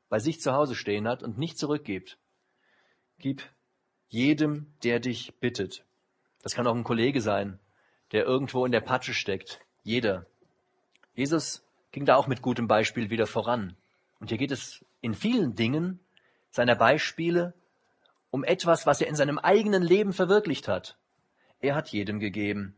[0.08, 2.16] bei sich zu Hause stehen hat und nicht zurückgibt.
[3.18, 3.42] Gib
[4.08, 5.84] jedem, der dich bittet.
[6.42, 7.58] Das kann auch ein Kollege sein,
[8.12, 9.60] der irgendwo in der Patsche steckt.
[9.82, 10.24] Jeder.
[11.12, 13.76] Jesus ging da auch mit gutem Beispiel wieder voran.
[14.18, 16.00] Und hier geht es in vielen Dingen
[16.48, 17.52] seiner Beispiele
[18.30, 20.96] um etwas, was er in seinem eigenen Leben verwirklicht hat.
[21.60, 22.76] Er hat jedem gegeben.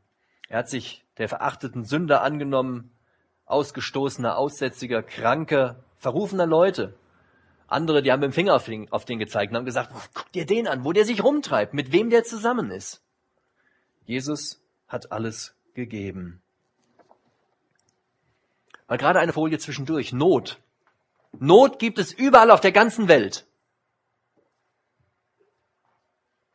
[0.48, 2.90] Er hat sich der verachteten Sünder angenommen,
[3.46, 6.94] ausgestoßener, aussätziger, kranker, verrufener Leute.
[7.66, 10.32] Andere, die haben mit dem Finger auf den, auf den gezeigt und haben gesagt, guck
[10.32, 13.02] dir den an, wo der sich rumtreibt, mit wem der zusammen ist.
[14.06, 16.40] Jesus hat alles gegeben.
[18.86, 20.14] Weil gerade eine Folie zwischendurch.
[20.14, 20.58] Not.
[21.38, 23.46] Not gibt es überall auf der ganzen Welt.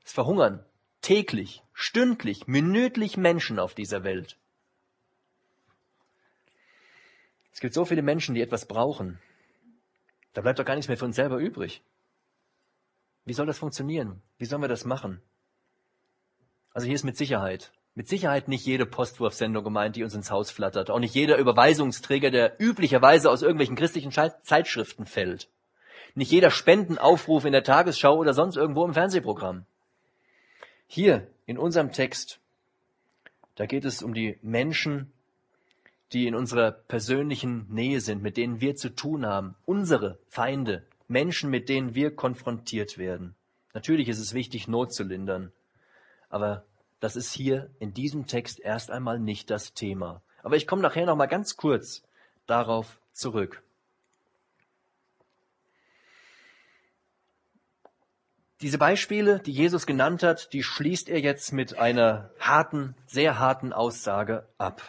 [0.03, 0.65] Es verhungern
[1.03, 4.37] täglich, stündlich, minütlich Menschen auf dieser Welt.
[7.51, 9.19] Es gibt so viele Menschen, die etwas brauchen.
[10.33, 11.83] Da bleibt doch gar nichts mehr für uns selber übrig.
[13.25, 14.21] Wie soll das funktionieren?
[14.37, 15.21] Wie sollen wir das machen?
[16.71, 20.49] Also hier ist mit Sicherheit, mit Sicherheit nicht jede Postwurfsendung gemeint, die uns ins Haus
[20.49, 20.89] flattert.
[20.89, 25.49] Auch nicht jeder Überweisungsträger, der üblicherweise aus irgendwelchen christlichen Zeitschriften fällt.
[26.15, 29.65] Nicht jeder Spendenaufruf in der Tagesschau oder sonst irgendwo im Fernsehprogramm.
[30.95, 32.39] Hier in unserem Text,
[33.56, 35.12] da geht es um die Menschen,
[36.12, 41.49] die in unserer persönlichen Nähe sind, mit denen wir zu tun haben, unsere Feinde, Menschen,
[41.49, 43.34] mit denen wir konfrontiert werden.
[43.73, 45.51] Natürlich ist es wichtig, Not zu lindern,
[46.29, 46.63] aber
[46.99, 50.21] das ist hier in diesem Text erst einmal nicht das Thema.
[50.43, 52.03] Aber ich komme nachher noch mal ganz kurz
[52.45, 53.62] darauf zurück.
[58.61, 63.73] Diese Beispiele, die Jesus genannt hat, die schließt er jetzt mit einer harten, sehr harten
[63.73, 64.81] Aussage ab.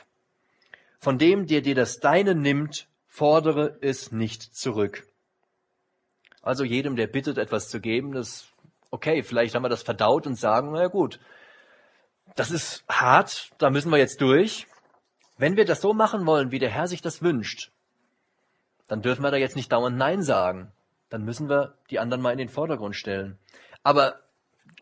[1.00, 5.06] Von dem, der dir das Deine nimmt, fordere es nicht zurück.
[6.42, 8.48] Also jedem, der bittet, etwas zu geben, das,
[8.90, 11.18] okay, vielleicht haben wir das verdaut und sagen, na gut,
[12.36, 14.66] das ist hart, da müssen wir jetzt durch.
[15.36, 17.70] Wenn wir das so machen wollen, wie der Herr sich das wünscht,
[18.88, 20.70] dann dürfen wir da jetzt nicht dauernd Nein sagen.
[21.14, 23.38] Dann müssen wir die anderen mal in den Vordergrund stellen.
[23.84, 24.18] Aber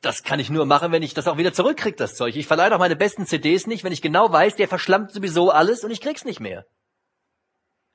[0.00, 2.36] das kann ich nur machen, wenn ich das auch wieder zurückkriege, das Zeug.
[2.36, 5.84] Ich verleihe doch meine besten CDs nicht, wenn ich genau weiß, der verschlammt sowieso alles
[5.84, 6.64] und ich krieg's nicht mehr.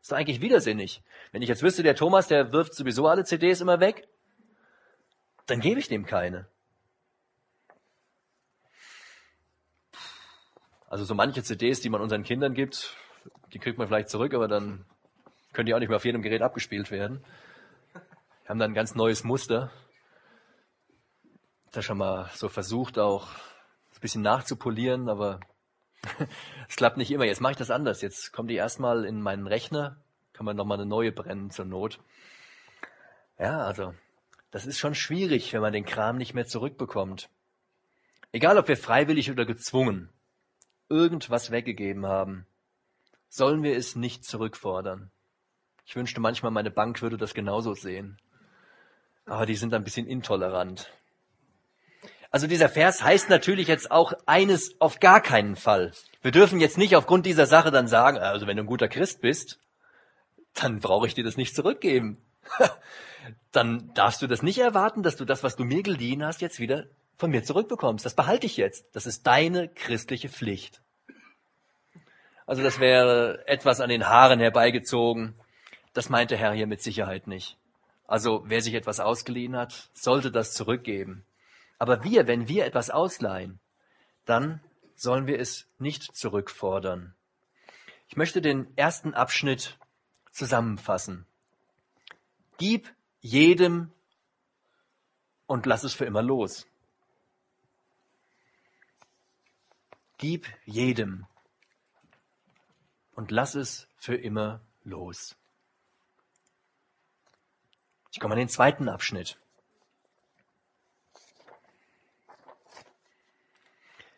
[0.03, 1.01] Ist doch eigentlich widersinnig.
[1.31, 4.07] Wenn ich jetzt wüsste, der Thomas, der wirft sowieso alle CDs immer weg,
[5.47, 6.47] dann gebe ich dem keine.
[10.89, 12.95] Also so manche CDs, die man unseren Kindern gibt,
[13.51, 14.85] die kriegt man vielleicht zurück, aber dann
[15.53, 17.25] können die auch nicht mehr auf jedem Gerät abgespielt werden.
[18.47, 19.71] Wir haben dann ein ganz neues Muster
[21.73, 25.41] da schon mal so versucht, auch ein bisschen nachzupolieren, aber
[26.69, 27.25] es klappt nicht immer.
[27.25, 28.01] Jetzt mache ich das anders.
[28.01, 31.99] Jetzt kommen die erstmal in meinen Rechner, kann man nochmal eine neue brennen zur Not.
[33.37, 33.93] Ja, also,
[34.49, 37.29] das ist schon schwierig, wenn man den Kram nicht mehr zurückbekommt.
[38.31, 40.09] Egal, ob wir freiwillig oder gezwungen
[40.87, 42.47] irgendwas weggegeben haben,
[43.27, 45.11] sollen wir es nicht zurückfordern.
[45.85, 48.17] Ich wünschte manchmal, meine Bank würde das genauso sehen.
[49.27, 50.89] Aber die sind ein bisschen intolerant.
[52.31, 55.91] Also dieser Vers heißt natürlich jetzt auch eines auf gar keinen Fall.
[56.21, 59.21] Wir dürfen jetzt nicht aufgrund dieser Sache dann sagen, also wenn du ein guter Christ
[59.21, 59.59] bist,
[60.53, 62.17] dann brauche ich dir das nicht zurückgeben.
[63.51, 66.59] dann darfst du das nicht erwarten, dass du das, was du mir geliehen hast, jetzt
[66.59, 66.85] wieder
[67.17, 68.05] von mir zurückbekommst.
[68.05, 68.85] Das behalte ich jetzt.
[68.93, 70.81] Das ist deine christliche Pflicht.
[72.45, 75.35] Also das wäre etwas an den Haaren herbeigezogen.
[75.93, 77.57] Das meint der Herr hier mit Sicherheit nicht.
[78.07, 81.25] Also wer sich etwas ausgeliehen hat, sollte das zurückgeben.
[81.77, 83.59] Aber wir, wenn wir etwas ausleihen,
[84.25, 84.61] dann
[84.95, 87.13] sollen wir es nicht zurückfordern.
[88.07, 89.77] Ich möchte den ersten Abschnitt
[90.31, 91.25] zusammenfassen.
[92.57, 93.91] Gib jedem
[95.45, 96.65] und lass es für immer los.
[100.17, 101.27] Gib jedem
[103.13, 105.35] und lass es für immer los.
[108.17, 109.37] Ich komme an den zweiten Abschnitt.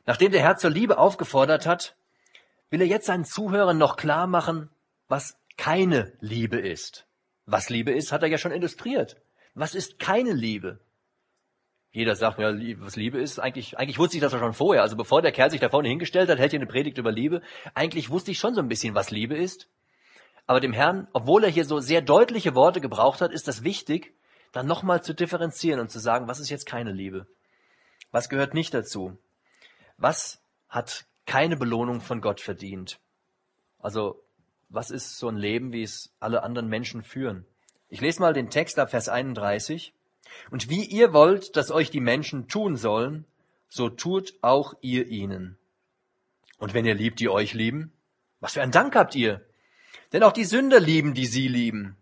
[0.06, 1.98] Nachdem der Herr zur Liebe aufgefordert hat,
[2.70, 4.70] will er jetzt seinen Zuhörern noch klar machen,
[5.10, 7.08] was keine Liebe ist.
[7.46, 9.18] Was Liebe ist, hat er ja schon illustriert.
[9.54, 10.80] Was ist keine Liebe?
[11.92, 14.82] Jeder sagt, ja, was Liebe ist, eigentlich, eigentlich wusste ich das ja schon vorher.
[14.82, 17.42] Also bevor der Kerl sich da vorne hingestellt hat, hält hier eine Predigt über Liebe.
[17.74, 19.68] Eigentlich wusste ich schon so ein bisschen, was Liebe ist.
[20.50, 24.16] Aber dem Herrn, obwohl er hier so sehr deutliche Worte gebraucht hat, ist das wichtig,
[24.52, 27.28] dann nochmal zu differenzieren und zu sagen, was ist jetzt keine Liebe?
[28.10, 29.16] Was gehört nicht dazu?
[29.98, 33.00] Was hat keine Belohnung von Gott verdient?
[33.78, 34.24] Also,
[34.70, 37.46] was ist so ein Leben, wie es alle anderen Menschen führen?
[37.88, 39.94] Ich lese mal den Text ab Vers 31.
[40.50, 43.26] Und wie ihr wollt, dass euch die Menschen tun sollen,
[43.68, 45.60] so tut auch ihr ihnen.
[46.58, 47.94] Und wenn ihr liebt, die euch lieben,
[48.40, 49.46] was für einen Dank habt ihr?
[50.14, 51.98] Denn auch die Sünder lieben, die sie lieben.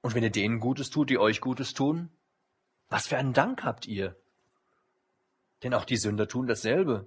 [0.00, 2.10] Und wenn ihr denen Gutes tut, die euch Gutes tun,
[2.88, 4.16] was für einen Dank habt ihr?
[5.62, 7.06] Denn auch die Sünder tun dasselbe.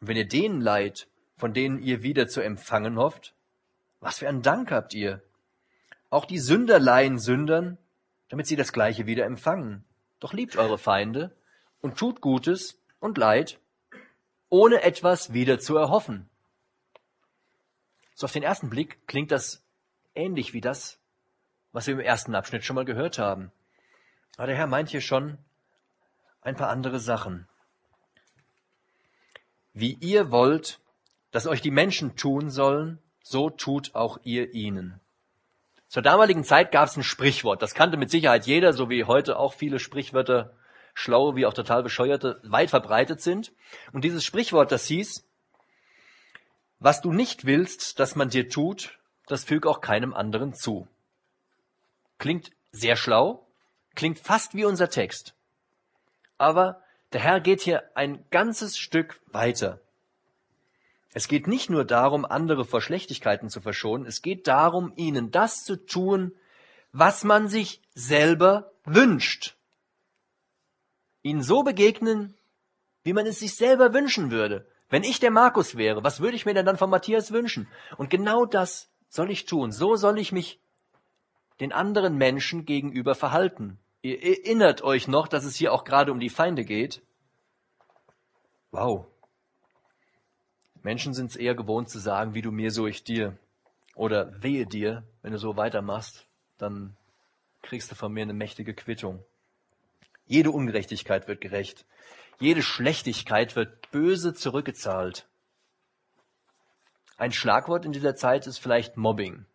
[0.00, 3.34] Und wenn ihr denen leid, von denen ihr wieder zu empfangen hofft,
[4.00, 5.22] was für einen Dank habt ihr?
[6.10, 7.78] Auch die Sünder leihen Sündern,
[8.28, 9.84] damit sie das Gleiche wieder empfangen.
[10.20, 11.34] Doch liebt eure Feinde
[11.80, 13.58] und tut Gutes und Leid,
[14.48, 16.28] ohne etwas wieder zu erhoffen.
[18.14, 19.62] So auf den ersten Blick klingt das
[20.14, 20.98] ähnlich wie das,
[21.72, 23.52] was wir im ersten Abschnitt schon mal gehört haben.
[24.36, 25.38] Aber der Herr meint hier schon
[26.40, 27.48] ein paar andere Sachen
[29.74, 30.80] wie ihr wollt,
[31.32, 35.00] dass euch die Menschen tun sollen, so tut auch ihr ihnen.
[35.88, 39.36] Zur damaligen Zeit gab es ein Sprichwort, das kannte mit Sicherheit jeder, so wie heute
[39.36, 40.54] auch viele Sprichwörter,
[40.94, 43.52] schlaue wie auch total bescheuerte, weit verbreitet sind.
[43.92, 45.28] Und dieses Sprichwort, das hieß,
[46.84, 50.86] was du nicht willst, dass man dir tut, das füg auch keinem anderen zu.
[52.18, 53.46] Klingt sehr schlau,
[53.94, 55.32] klingt fast wie unser Text.
[56.36, 56.82] Aber
[57.14, 59.80] der Herr geht hier ein ganzes Stück weiter.
[61.14, 65.64] Es geht nicht nur darum, andere vor Schlechtigkeiten zu verschonen, es geht darum, ihnen das
[65.64, 66.34] zu tun,
[66.92, 69.56] was man sich selber wünscht.
[71.22, 72.34] Ihnen so begegnen,
[73.04, 74.66] wie man es sich selber wünschen würde.
[74.90, 77.68] Wenn ich der Markus wäre, was würde ich mir denn dann von Matthias wünschen?
[77.96, 79.72] Und genau das soll ich tun.
[79.72, 80.60] So soll ich mich
[81.60, 83.78] den anderen Menschen gegenüber verhalten.
[84.02, 87.02] Ihr erinnert euch noch, dass es hier auch gerade um die Feinde geht.
[88.70, 89.06] Wow.
[90.82, 93.38] Menschen sind es eher gewohnt zu sagen, wie du mir, so ich dir.
[93.94, 96.26] Oder wehe dir, wenn du so weitermachst,
[96.58, 96.96] dann
[97.62, 99.24] kriegst du von mir eine mächtige Quittung.
[100.26, 101.86] Jede Ungerechtigkeit wird gerecht.
[102.40, 105.26] Jede Schlechtigkeit wird böse zurückgezahlt.
[107.16, 109.46] Ein Schlagwort in dieser Zeit ist vielleicht Mobbing.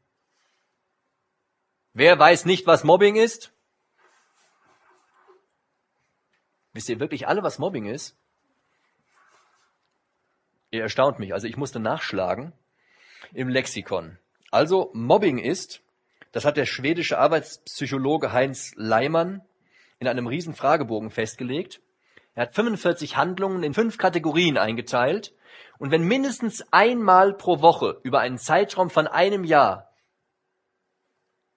[1.94, 3.52] Wer weiß nicht, was Mobbing ist?
[6.74, 8.16] Wisst ihr wirklich alle, was Mobbing ist?
[10.72, 11.34] Ihr erstaunt mich.
[11.34, 12.54] Also ich musste nachschlagen
[13.34, 14.18] im Lexikon.
[14.52, 15.82] Also Mobbing ist,
[16.32, 19.42] das hat der schwedische Arbeitspsychologe Heinz Leimann
[20.00, 21.82] in einem riesen Fragebogen festgelegt.
[22.36, 25.34] Er hat 45 Handlungen in fünf Kategorien eingeteilt.
[25.78, 29.90] Und wenn mindestens einmal pro Woche über einen Zeitraum von einem Jahr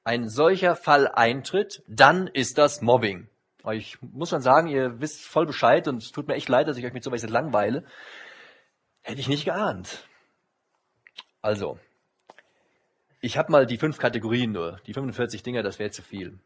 [0.04, 3.28] ein solcher Fall eintritt, dann ist das Mobbing.
[3.70, 6.76] Ich muss schon sagen, ihr wisst voll Bescheid und es tut mir echt leid, dass
[6.76, 7.84] ich euch mit sowas langweile.
[9.02, 10.08] Hätte ich nicht geahnt.
[11.40, 11.78] Also,
[13.20, 14.80] ich habe mal die fünf Kategorien nur.
[14.86, 16.38] Die 45 Dinger, das wäre zu viel.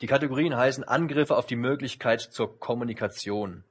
[0.00, 3.64] Die Kategorien heißen Angriffe auf die Möglichkeit zur Kommunikation.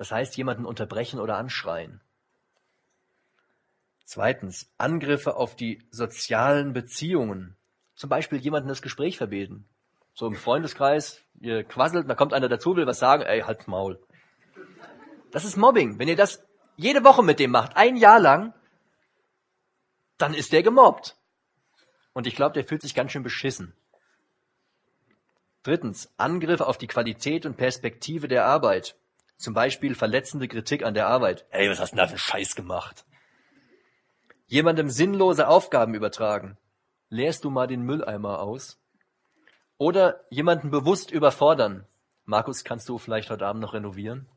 [0.00, 2.00] Das heißt, jemanden unterbrechen oder anschreien.
[4.06, 7.54] Zweitens, Angriffe auf die sozialen Beziehungen.
[7.96, 9.68] Zum Beispiel jemanden das Gespräch verbieten.
[10.14, 14.00] So im Freundeskreis, ihr quasselt, da kommt einer dazu, will was sagen, ey, halt's Maul.
[15.32, 15.98] Das ist Mobbing.
[15.98, 16.42] Wenn ihr das
[16.78, 18.54] jede Woche mit dem macht, ein Jahr lang,
[20.16, 21.18] dann ist der gemobbt.
[22.14, 23.74] Und ich glaube, der fühlt sich ganz schön beschissen.
[25.62, 28.96] Drittens, Angriffe auf die Qualität und Perspektive der Arbeit.
[29.40, 31.46] Zum Beispiel verletzende Kritik an der Arbeit.
[31.48, 33.06] Ey, was hast du denn da für einen Scheiß gemacht?
[34.46, 36.58] Jemandem sinnlose Aufgaben übertragen.
[37.08, 38.78] Leerst du mal den Mülleimer aus?
[39.78, 41.86] Oder jemanden bewusst überfordern.
[42.26, 44.28] Markus, kannst du vielleicht heute Abend noch renovieren?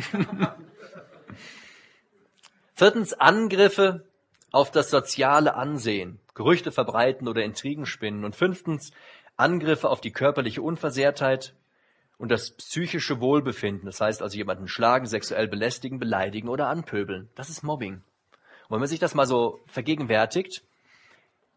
[2.74, 4.06] Viertens Angriffe
[4.50, 8.24] auf das soziale Ansehen, Gerüchte verbreiten oder Intrigen spinnen.
[8.24, 8.92] Und fünftens
[9.36, 11.54] Angriffe auf die körperliche Unversehrtheit
[12.22, 13.84] und das psychische Wohlbefinden.
[13.84, 17.28] Das heißt also jemanden schlagen, sexuell belästigen, beleidigen oder anpöbeln.
[17.34, 17.94] Das ist Mobbing.
[17.94, 20.62] Und wenn man sich das mal so vergegenwärtigt,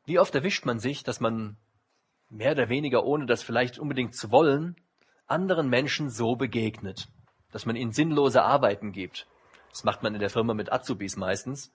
[0.05, 1.57] wie oft erwischt man sich, dass man
[2.29, 4.75] mehr oder weniger, ohne das vielleicht unbedingt zu wollen,
[5.27, 7.07] anderen Menschen so begegnet
[7.55, 9.27] dass man ihnen sinnlose Arbeiten gibt.
[9.69, 11.71] Das macht man in der Firma mit Azubis meistens.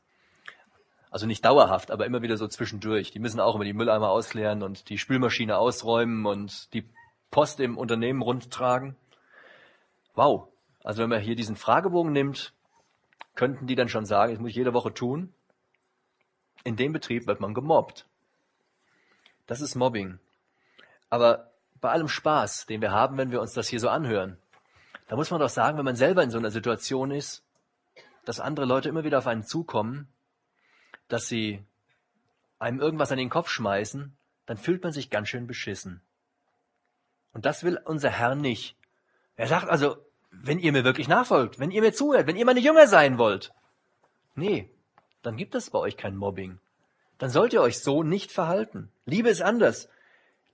[1.11, 3.13] Also nicht dauerhaft, aber immer wieder so zwischendurch.
[3.13, 6.85] Die müssen auch immer die Mülleimer ausleeren und die Spülmaschine ausräumen und die
[7.31, 8.97] Post im Unternehmen rundtragen.
[10.15, 10.49] Wow.
[10.83, 12.53] Also wenn man hier diesen Fragebogen nimmt,
[13.35, 15.33] könnten die dann schon sagen, das muss ich jede Woche tun.
[16.65, 18.07] In dem Betrieb wird man gemobbt.
[19.47, 20.19] Das ist Mobbing.
[21.09, 21.51] Aber
[21.81, 24.39] bei allem Spaß, den wir haben, wenn wir uns das hier so anhören,
[25.09, 27.43] da muss man doch sagen, wenn man selber in so einer Situation ist,
[28.25, 30.09] dass andere Leute immer wieder auf einen zukommen,
[31.09, 31.65] dass sie
[32.59, 34.17] einem irgendwas an den Kopf schmeißen,
[34.47, 36.03] dann fühlt man sich ganz schön beschissen.
[37.33, 38.77] Und das will unser Herr nicht.
[39.37, 39.97] Er sagt also,
[40.31, 43.53] wenn ihr mir wirklich nachfolgt, wenn ihr mir zuhört, wenn ihr meine Jünger sein wollt,
[44.35, 44.71] nee,
[45.23, 46.59] dann gibt es bei euch kein Mobbing.
[47.19, 48.91] Dann sollt ihr euch so nicht verhalten.
[49.05, 49.89] Liebe ist anders.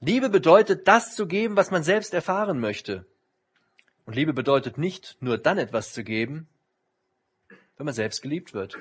[0.01, 3.07] Liebe bedeutet, das zu geben, was man selbst erfahren möchte.
[4.05, 6.49] Und Liebe bedeutet nicht nur dann etwas zu geben,
[7.77, 8.77] wenn man selbst geliebt wird.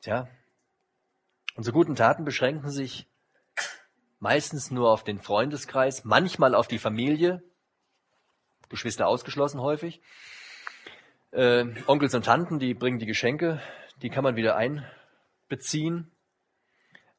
[0.00, 0.28] Tja,
[1.56, 3.06] unsere guten Taten beschränken sich
[4.24, 7.42] meistens nur auf den Freundeskreis, manchmal auf die Familie,
[8.70, 10.00] Geschwister ausgeschlossen häufig.
[11.30, 13.60] Äh, Onkels und Tanten, die bringen die Geschenke,
[14.00, 16.10] die kann man wieder einbeziehen.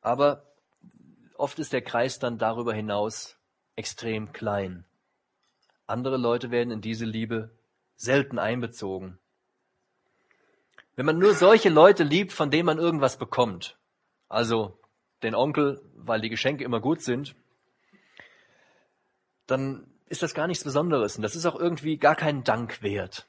[0.01, 0.51] Aber
[1.37, 3.37] oft ist der Kreis dann darüber hinaus
[3.75, 4.83] extrem klein.
[5.85, 7.51] Andere Leute werden in diese Liebe
[7.97, 9.19] selten einbezogen.
[10.95, 13.77] Wenn man nur solche Leute liebt, von denen man irgendwas bekommt,
[14.27, 14.79] also
[15.23, 17.35] den Onkel, weil die Geschenke immer gut sind,
[19.47, 23.27] dann ist das gar nichts Besonderes und das ist auch irgendwie gar keinen Dank wert.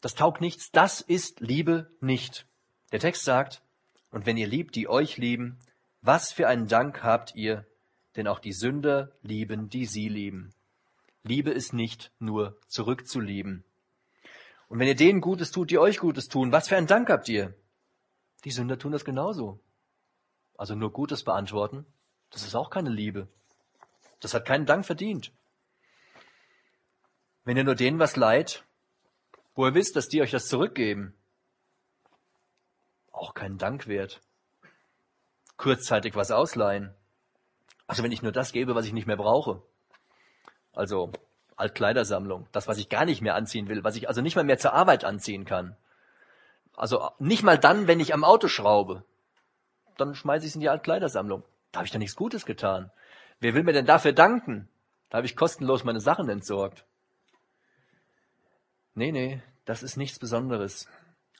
[0.00, 2.46] Das taugt nichts, das ist Liebe nicht.
[2.92, 3.62] Der Text sagt,
[4.10, 5.58] und wenn ihr liebt, die euch lieben,
[6.00, 7.66] was für einen Dank habt ihr,
[8.16, 10.54] denn auch die Sünder lieben, die sie lieben.
[11.24, 13.64] Liebe ist nicht nur zurückzulieben.
[14.68, 17.28] Und wenn ihr denen Gutes tut, die euch Gutes tun, was für einen Dank habt
[17.28, 17.54] ihr?
[18.44, 19.60] Die Sünder tun das genauso.
[20.58, 21.86] Also nur Gutes beantworten,
[22.30, 23.28] das ist auch keine Liebe.
[24.20, 25.32] Das hat keinen Dank verdient.
[27.44, 28.64] Wenn ihr nur denen was leiht,
[29.54, 31.14] wo ihr wisst, dass die euch das zurückgeben,
[33.12, 34.20] auch keinen Dank wert.
[35.56, 36.94] Kurzzeitig was ausleihen.
[37.86, 39.62] Also wenn ich nur das gebe, was ich nicht mehr brauche.
[40.72, 41.12] Also
[41.56, 44.58] Altkleidersammlung, das, was ich gar nicht mehr anziehen will, was ich also nicht mal mehr
[44.58, 45.76] zur Arbeit anziehen kann.
[46.76, 49.04] Also nicht mal dann, wenn ich am Auto schraube.
[49.98, 51.44] Dann schmeiße ich es in die Altkleidersammlung.
[51.72, 52.90] Da habe ich doch nichts Gutes getan.
[53.40, 54.68] Wer will mir denn dafür danken?
[55.10, 56.84] Da habe ich kostenlos meine Sachen entsorgt.
[58.94, 60.88] Nee, nee, das ist nichts Besonderes.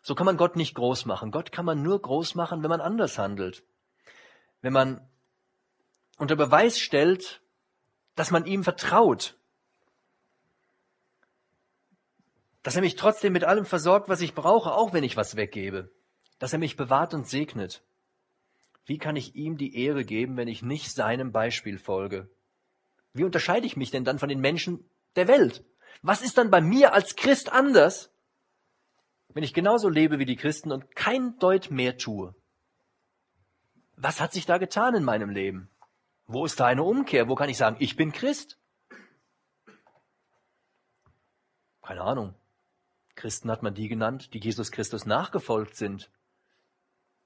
[0.02, 1.30] So kann man Gott nicht groß machen.
[1.30, 3.64] Gott kann man nur groß machen, wenn man anders handelt.
[4.60, 5.08] Wenn man
[6.18, 7.40] unter Beweis stellt,
[8.14, 9.36] dass man ihm vertraut.
[12.62, 15.90] Dass er mich trotzdem mit allem versorgt, was ich brauche, auch wenn ich was weggebe.
[16.38, 17.82] Dass er mich bewahrt und segnet.
[18.88, 22.30] Wie kann ich ihm die Ehre geben, wenn ich nicht seinem Beispiel folge?
[23.12, 25.62] Wie unterscheide ich mich denn dann von den Menschen der Welt?
[26.00, 28.10] Was ist dann bei mir als Christ anders,
[29.34, 32.34] wenn ich genauso lebe wie die Christen und kein Deut mehr tue?
[33.96, 35.68] Was hat sich da getan in meinem Leben?
[36.24, 37.28] Wo ist da eine Umkehr?
[37.28, 38.58] Wo kann ich sagen, ich bin Christ?
[41.82, 42.34] Keine Ahnung.
[43.16, 46.10] Christen hat man die genannt, die Jesus Christus nachgefolgt sind.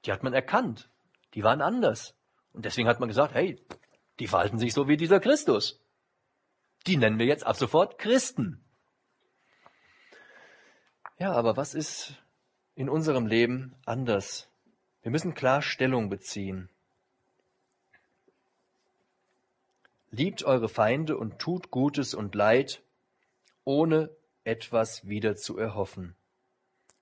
[0.04, 0.91] Die hat man erkannt.
[1.34, 2.14] Die waren anders.
[2.52, 3.58] Und deswegen hat man gesagt, hey,
[4.18, 5.80] die verhalten sich so wie dieser Christus.
[6.86, 8.62] Die nennen wir jetzt ab sofort Christen.
[11.18, 12.14] Ja, aber was ist
[12.74, 14.48] in unserem Leben anders?
[15.02, 16.68] Wir müssen klar Stellung beziehen.
[20.10, 22.82] Liebt eure Feinde und tut Gutes und Leid,
[23.64, 24.10] ohne
[24.44, 26.16] etwas wieder zu erhoffen.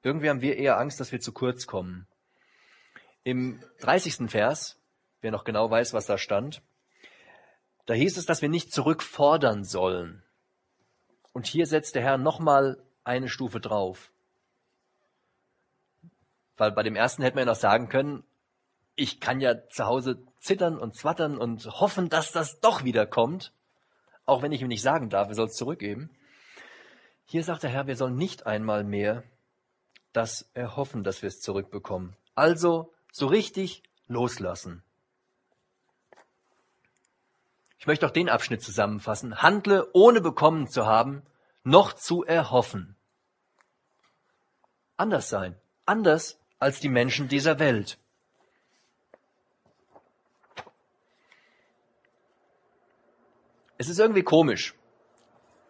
[0.02, 2.06] Irgendwie haben wir eher Angst, dass wir zu kurz kommen.
[3.22, 4.30] Im 30.
[4.30, 4.78] Vers,
[5.20, 6.62] wer noch genau weiß, was da stand,
[7.86, 10.22] da hieß es, dass wir nicht zurückfordern sollen.
[11.32, 14.10] Und hier setzt der Herr nochmal eine Stufe drauf.
[16.56, 18.24] Weil bei dem ersten hätte man ja noch sagen können,
[18.96, 23.52] ich kann ja zu Hause zittern und zwattern und hoffen, dass das doch wieder kommt,
[24.26, 26.10] auch wenn ich ihm nicht sagen darf, er soll es zurückgeben.
[27.24, 29.22] Hier sagt der Herr, wir sollen nicht einmal mehr
[30.12, 32.16] das erhoffen, dass wir es zurückbekommen.
[32.34, 34.82] Also so richtig loslassen.
[37.78, 39.42] Ich möchte auch den Abschnitt zusammenfassen.
[39.42, 41.22] Handle ohne bekommen zu haben,
[41.64, 42.96] noch zu erhoffen.
[44.96, 45.58] Anders sein.
[45.86, 47.98] Anders als die Menschen dieser Welt.
[53.78, 54.74] Es ist irgendwie komisch.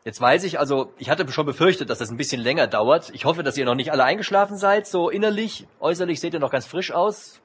[0.05, 3.11] Jetzt weiß ich, also ich hatte schon befürchtet, dass das ein bisschen länger dauert.
[3.11, 5.67] Ich hoffe, dass ihr noch nicht alle eingeschlafen seid, so innerlich.
[5.79, 7.41] Äußerlich seht ihr noch ganz frisch aus.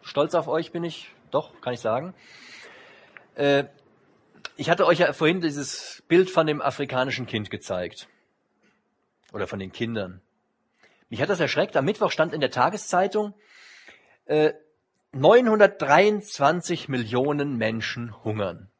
[0.00, 2.14] Stolz auf euch bin ich, doch, kann ich sagen.
[3.34, 3.64] Äh,
[4.56, 8.08] ich hatte euch ja vorhin dieses Bild von dem afrikanischen Kind gezeigt.
[9.32, 10.22] Oder von den Kindern.
[11.10, 11.76] Mich hat das erschreckt.
[11.76, 13.34] Am Mittwoch stand in der Tageszeitung,
[14.24, 14.52] äh,
[15.12, 18.70] 923 Millionen Menschen hungern.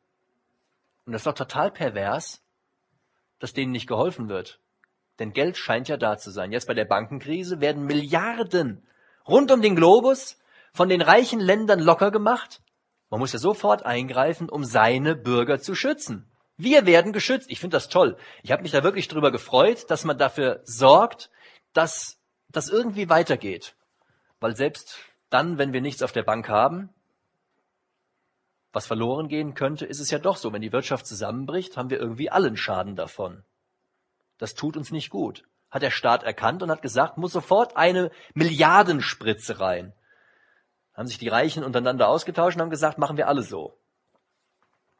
[1.04, 2.41] Und das ist doch total pervers,
[3.42, 4.60] dass denen nicht geholfen wird.
[5.18, 6.52] Denn Geld scheint ja da zu sein.
[6.52, 8.86] Jetzt bei der Bankenkrise werden Milliarden
[9.26, 10.38] rund um den Globus
[10.72, 12.62] von den reichen Ländern locker gemacht.
[13.10, 16.30] Man muss ja sofort eingreifen, um seine Bürger zu schützen.
[16.56, 17.50] Wir werden geschützt.
[17.50, 18.16] Ich finde das toll.
[18.44, 21.28] Ich habe mich da wirklich drüber gefreut, dass man dafür sorgt,
[21.72, 23.74] dass das irgendwie weitergeht.
[24.38, 24.98] Weil selbst
[25.30, 26.90] dann, wenn wir nichts auf der Bank haben,
[28.72, 32.00] was verloren gehen könnte, ist es ja doch so, wenn die Wirtschaft zusammenbricht, haben wir
[32.00, 33.44] irgendwie allen Schaden davon.
[34.38, 35.44] Das tut uns nicht gut.
[35.70, 39.92] Hat der Staat erkannt und hat gesagt, muss sofort eine Milliardenspritze rein.
[40.94, 43.78] Haben sich die Reichen untereinander ausgetauscht und haben gesagt, machen wir alle so.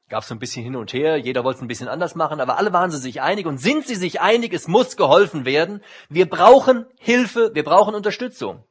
[0.09, 2.59] Gab so ein bisschen hin und her, jeder wollte es ein bisschen anders machen, aber
[2.59, 5.83] alle waren sie sich einig und sind sie sich einig, es muss geholfen werden.
[6.11, 8.65] Wir brauchen Hilfe, wir brauchen Unterstützung.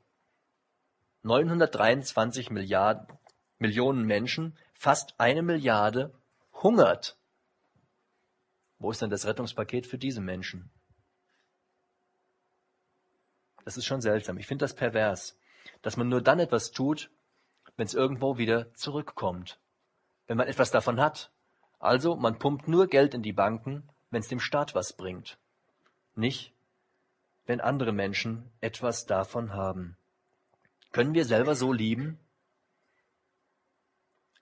[1.23, 3.07] 923 Milliarden,
[3.57, 6.11] Millionen Menschen fast eine Milliarde
[6.63, 7.15] hungert.
[8.79, 10.71] Wo ist denn das Rettungspaket für diese Menschen?
[13.63, 14.39] Das ist schon seltsam.
[14.39, 15.37] Ich finde das pervers,
[15.83, 17.11] dass man nur dann etwas tut,
[17.77, 19.59] wenn es irgendwo wieder zurückkommt.
[20.25, 21.31] Wenn man etwas davon hat.
[21.77, 25.37] Also, man pumpt nur Geld in die Banken, wenn es dem Staat was bringt.
[26.15, 26.55] Nicht,
[27.45, 29.95] wenn andere Menschen etwas davon haben.
[30.91, 32.19] Können wir selber so lieben?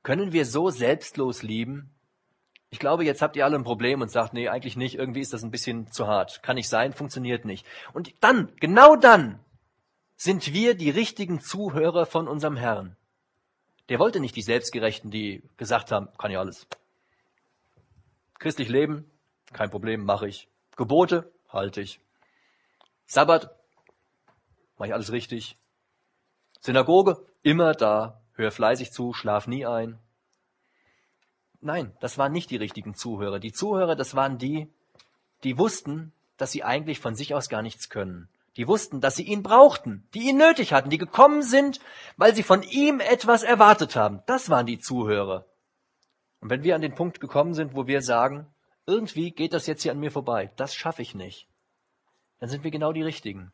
[0.04, 1.94] Können wir so selbstlos lieben?
[2.72, 5.34] Ich glaube, jetzt habt ihr alle ein Problem und sagt, nee, eigentlich nicht, irgendwie ist
[5.34, 6.44] das ein bisschen zu hart.
[6.44, 7.66] Kann nicht sein, funktioniert nicht.
[7.94, 9.40] Und dann, genau dann,
[10.16, 12.96] sind wir die richtigen Zuhörer von unserem Herrn.
[13.88, 16.68] Der wollte nicht die Selbstgerechten, die gesagt haben, kann ja alles.
[18.38, 19.10] Christlich leben,
[19.52, 20.48] kein Problem, mache ich.
[20.76, 22.00] Gebote, halte ich.
[23.06, 23.50] Sabbat,
[24.78, 25.58] mache ich alles richtig.
[26.62, 30.00] Synagoge, immer da, hör fleißig zu, schlaf nie ein.
[31.62, 33.40] Nein, das waren nicht die richtigen Zuhörer.
[33.40, 34.72] Die Zuhörer, das waren die,
[35.44, 38.30] die wussten, dass sie eigentlich von sich aus gar nichts können.
[38.56, 41.80] Die wussten, dass sie ihn brauchten, die ihn nötig hatten, die gekommen sind,
[42.18, 44.22] weil sie von ihm etwas erwartet haben.
[44.26, 45.46] Das waren die Zuhörer.
[46.40, 48.48] Und wenn wir an den Punkt gekommen sind, wo wir sagen,
[48.86, 51.48] irgendwie geht das jetzt hier an mir vorbei, das schaffe ich nicht,
[52.40, 53.52] dann sind wir genau die Richtigen.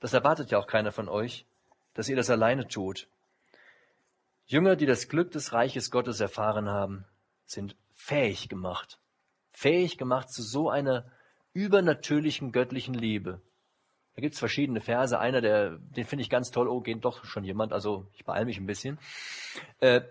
[0.00, 1.46] Das erwartet ja auch keiner von euch,
[1.94, 3.08] dass ihr das alleine tut.
[4.46, 7.04] Jünger, die das Glück des Reiches Gottes erfahren haben,
[7.46, 8.98] sind fähig gemacht,
[9.50, 11.10] fähig gemacht zu so einer
[11.52, 13.40] übernatürlichen göttlichen Liebe.
[14.14, 15.18] Da gibt's verschiedene Verse.
[15.18, 16.68] Einer, der, den finde ich ganz toll.
[16.68, 17.72] Oh, geht doch schon jemand.
[17.72, 18.98] Also ich beeile mich ein bisschen.
[19.80, 20.02] Äh,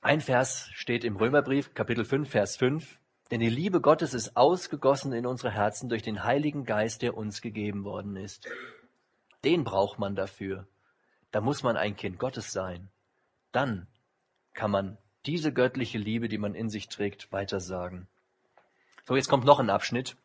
[0.00, 2.98] ein Vers steht im Römerbrief, Kapitel 5, Vers 5.
[3.30, 7.40] Denn die Liebe Gottes ist ausgegossen in unsere Herzen durch den Heiligen Geist, der uns
[7.40, 8.48] gegeben worden ist.
[9.44, 10.66] Den braucht man dafür.
[11.30, 12.88] Da muss man ein Kind Gottes sein.
[13.52, 13.86] Dann
[14.54, 18.08] kann man diese göttliche Liebe, die man in sich trägt, weitersagen.
[19.04, 20.16] So, jetzt kommt noch ein Abschnitt.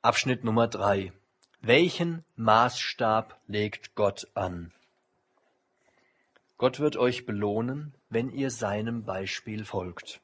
[0.00, 1.12] Abschnitt Nummer drei.
[1.60, 4.72] Welchen Maßstab legt Gott an?
[6.56, 10.20] Gott wird euch belohnen, wenn ihr seinem Beispiel folgt.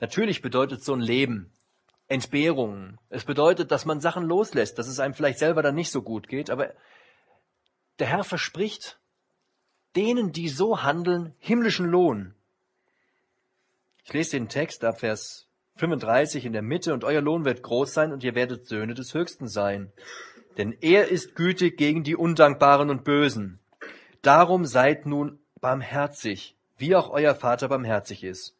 [0.00, 1.52] Natürlich bedeutet so ein Leben
[2.08, 2.98] Entbehrungen.
[3.08, 6.28] Es bedeutet, dass man Sachen loslässt, dass es einem vielleicht selber dann nicht so gut
[6.28, 6.74] geht, aber
[7.98, 8.98] der Herr verspricht,
[9.96, 12.34] denen, die so handeln, himmlischen Lohn.
[14.04, 17.92] Ich lese den Text ab Vers 35 in der Mitte, und euer Lohn wird groß
[17.92, 19.92] sein, und ihr werdet Söhne des Höchsten sein.
[20.58, 23.58] Denn er ist gütig gegen die Undankbaren und Bösen.
[24.20, 28.54] Darum seid nun barmherzig, wie auch euer Vater barmherzig ist.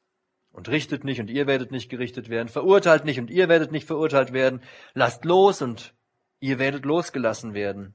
[0.52, 2.48] Und richtet nicht, und ihr werdet nicht gerichtet werden.
[2.48, 4.62] Verurteilt nicht, und ihr werdet nicht verurteilt werden.
[4.94, 5.94] Lasst los, und
[6.40, 7.94] ihr werdet losgelassen werden.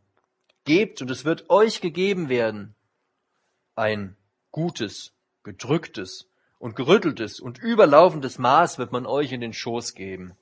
[0.66, 2.76] Gebt, und es wird euch gegeben werden
[3.78, 4.16] ein
[4.52, 5.14] gutes,
[5.44, 6.28] gedrücktes
[6.60, 10.36] und gerütteltes und überlaufendes Maß wird man euch in den Schoß geben.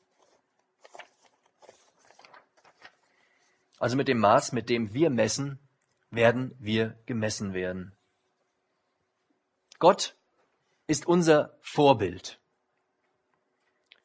[3.77, 5.59] Also mit dem Maß, mit dem wir messen,
[6.09, 7.91] werden wir gemessen werden.
[9.79, 10.15] Gott
[10.87, 12.39] ist unser Vorbild.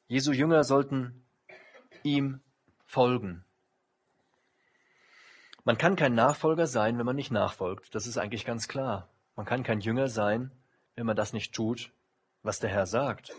[0.08, 1.24] Jesu Jünger sollten
[2.02, 2.40] ihm
[2.84, 3.44] folgen.
[5.64, 7.94] Man kann kein Nachfolger sein, wenn man nicht nachfolgt.
[7.94, 9.09] Das ist eigentlich ganz klar.
[9.40, 10.52] Man kann kein Jünger sein,
[10.96, 11.94] wenn man das nicht tut,
[12.42, 13.32] was der Herr sagt.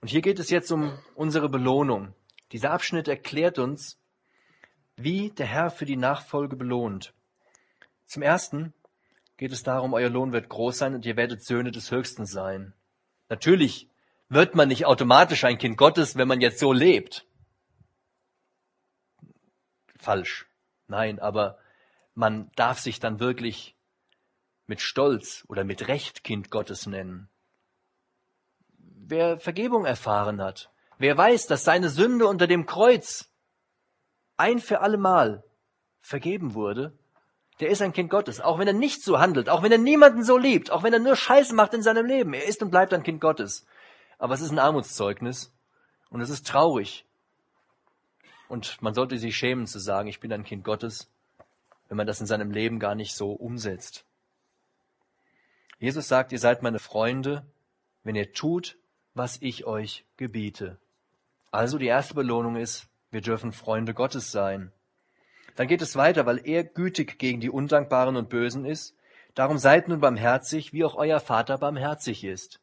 [0.00, 2.14] Und hier geht es jetzt um unsere Belohnung.
[2.52, 3.98] Dieser Abschnitt erklärt uns,
[4.94, 7.12] wie der Herr für die Nachfolge belohnt.
[8.06, 8.72] Zum Ersten
[9.36, 12.72] geht es darum, euer Lohn wird groß sein und ihr werdet Söhne des Höchsten sein.
[13.28, 13.88] Natürlich
[14.28, 17.26] wird man nicht automatisch ein Kind Gottes, wenn man jetzt so lebt.
[19.98, 20.46] Falsch.
[20.86, 21.58] Nein, aber
[22.14, 23.74] man darf sich dann wirklich
[24.70, 27.28] mit Stolz oder mit Recht Kind Gottes nennen.
[28.78, 33.28] Wer Vergebung erfahren hat, wer weiß, dass seine Sünde unter dem Kreuz
[34.36, 35.42] ein für allemal
[36.00, 36.96] vergeben wurde,
[37.58, 40.22] der ist ein Kind Gottes, auch wenn er nicht so handelt, auch wenn er niemanden
[40.22, 42.32] so liebt, auch wenn er nur Scheiße macht in seinem Leben.
[42.32, 43.66] Er ist und bleibt ein Kind Gottes.
[44.18, 45.52] Aber es ist ein Armutszeugnis
[46.10, 47.04] und es ist traurig.
[48.48, 51.10] Und man sollte sich schämen zu sagen, ich bin ein Kind Gottes,
[51.88, 54.06] wenn man das in seinem Leben gar nicht so umsetzt.
[55.80, 57.44] Jesus sagt, ihr seid meine Freunde,
[58.04, 58.76] wenn ihr tut,
[59.14, 60.78] was ich euch gebiete.
[61.50, 64.72] Also die erste Belohnung ist, wir dürfen Freunde Gottes sein.
[65.56, 68.94] Dann geht es weiter, weil er gütig gegen die Undankbaren und Bösen ist.
[69.34, 72.60] Darum seid nun barmherzig, wie auch euer Vater barmherzig ist.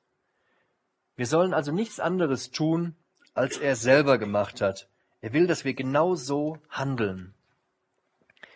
[1.15, 2.95] Wir sollen also nichts anderes tun,
[3.33, 4.87] als er selber gemacht hat.
[5.21, 7.33] Er will, dass wir genau so handeln.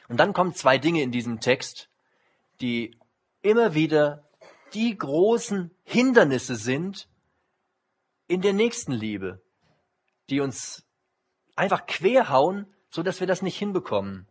[0.08, 1.90] Und dann kommen zwei Dinge in diesem Text,
[2.62, 2.96] die
[3.42, 4.24] immer wieder
[4.74, 7.08] die großen Hindernisse sind
[8.28, 9.42] in der Nächstenliebe,
[10.30, 10.86] die uns
[11.56, 14.28] einfach querhauen, so dass wir das nicht hinbekommen.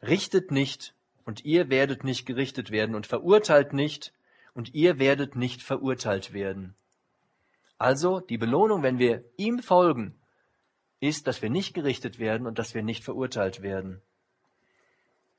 [0.00, 0.94] richtet nicht
[1.24, 4.12] und ihr werdet nicht gerichtet werden und verurteilt nicht
[4.54, 6.76] und ihr werdet nicht verurteilt werden.
[7.78, 10.14] Also die Belohnung, wenn wir ihm folgen,
[11.00, 14.02] ist, dass wir nicht gerichtet werden und dass wir nicht verurteilt werden.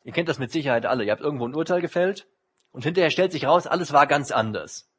[0.03, 1.05] Ihr kennt das mit Sicherheit alle.
[1.05, 2.27] Ihr habt irgendwo ein Urteil gefällt
[2.71, 4.89] und hinterher stellt sich raus, alles war ganz anders.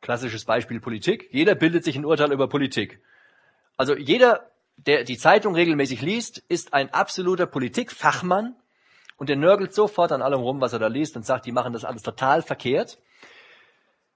[0.00, 1.28] Klassisches Beispiel Politik.
[1.32, 3.02] Jeder bildet sich ein Urteil über Politik.
[3.76, 8.56] Also jeder, der die Zeitung regelmäßig liest, ist ein absoluter Politikfachmann
[9.16, 11.72] und der nörgelt sofort an allem rum, was er da liest und sagt, die machen
[11.72, 12.98] das alles total verkehrt.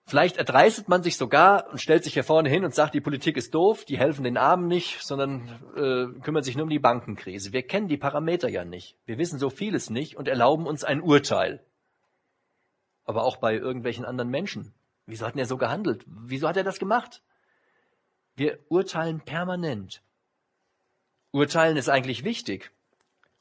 [0.04, 3.36] Vielleicht erdreistet man sich sogar und stellt sich hier vorne hin und sagt, die Politik
[3.36, 7.52] ist doof, die helfen den Armen nicht, sondern äh, kümmern sich nur um die Bankenkrise.
[7.52, 8.96] Wir kennen die Parameter ja nicht.
[9.06, 11.64] Wir wissen so vieles nicht und erlauben uns ein Urteil.
[13.04, 14.74] Aber auch bei irgendwelchen anderen Menschen.
[15.06, 16.04] Wieso hat er so gehandelt?
[16.06, 17.22] Wieso hat er das gemacht?
[18.34, 20.02] Wir urteilen permanent.
[21.32, 22.70] Urteilen ist eigentlich wichtig.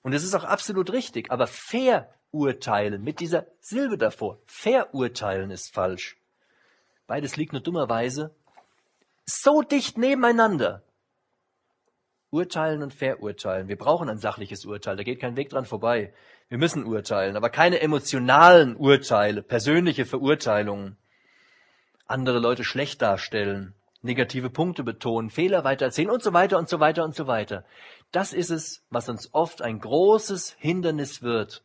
[0.01, 1.31] Und es ist auch absolut richtig.
[1.31, 4.39] Aber verurteilen mit dieser Silbe davor.
[4.45, 6.17] Verurteilen ist falsch.
[7.07, 8.35] Beides liegt nur dummerweise
[9.25, 10.83] so dicht nebeneinander.
[12.29, 13.67] Urteilen und verurteilen.
[13.67, 14.95] Wir brauchen ein sachliches Urteil.
[14.95, 16.13] Da geht kein Weg dran vorbei.
[16.51, 20.97] Wir müssen urteilen, aber keine emotionalen Urteile, persönliche Verurteilungen.
[22.07, 27.05] Andere Leute schlecht darstellen, negative Punkte betonen, Fehler weitererzählen und so weiter und so weiter
[27.05, 27.63] und so weiter.
[28.11, 31.63] Das ist es, was uns oft ein großes Hindernis wird,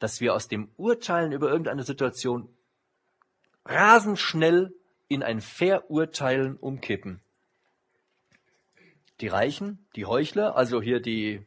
[0.00, 2.48] dass wir aus dem Urteilen über irgendeine Situation
[3.64, 4.74] rasend schnell
[5.06, 7.20] in ein Verurteilen umkippen.
[9.20, 11.46] Die Reichen, die Heuchler, also hier die,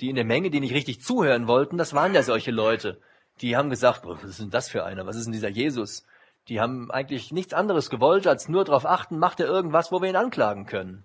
[0.00, 3.00] die in der Menge, die nicht richtig zuhören wollten, das waren ja solche Leute.
[3.40, 5.06] Die haben gesagt, was ist denn das für einer?
[5.06, 6.04] Was ist denn dieser Jesus?
[6.48, 10.08] Die haben eigentlich nichts anderes gewollt, als nur darauf achten, macht er irgendwas, wo wir
[10.08, 11.04] ihn anklagen können.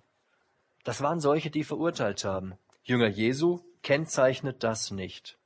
[0.84, 2.54] Das waren solche, die verurteilt haben.
[2.84, 5.38] Jünger Jesu kennzeichnet das nicht.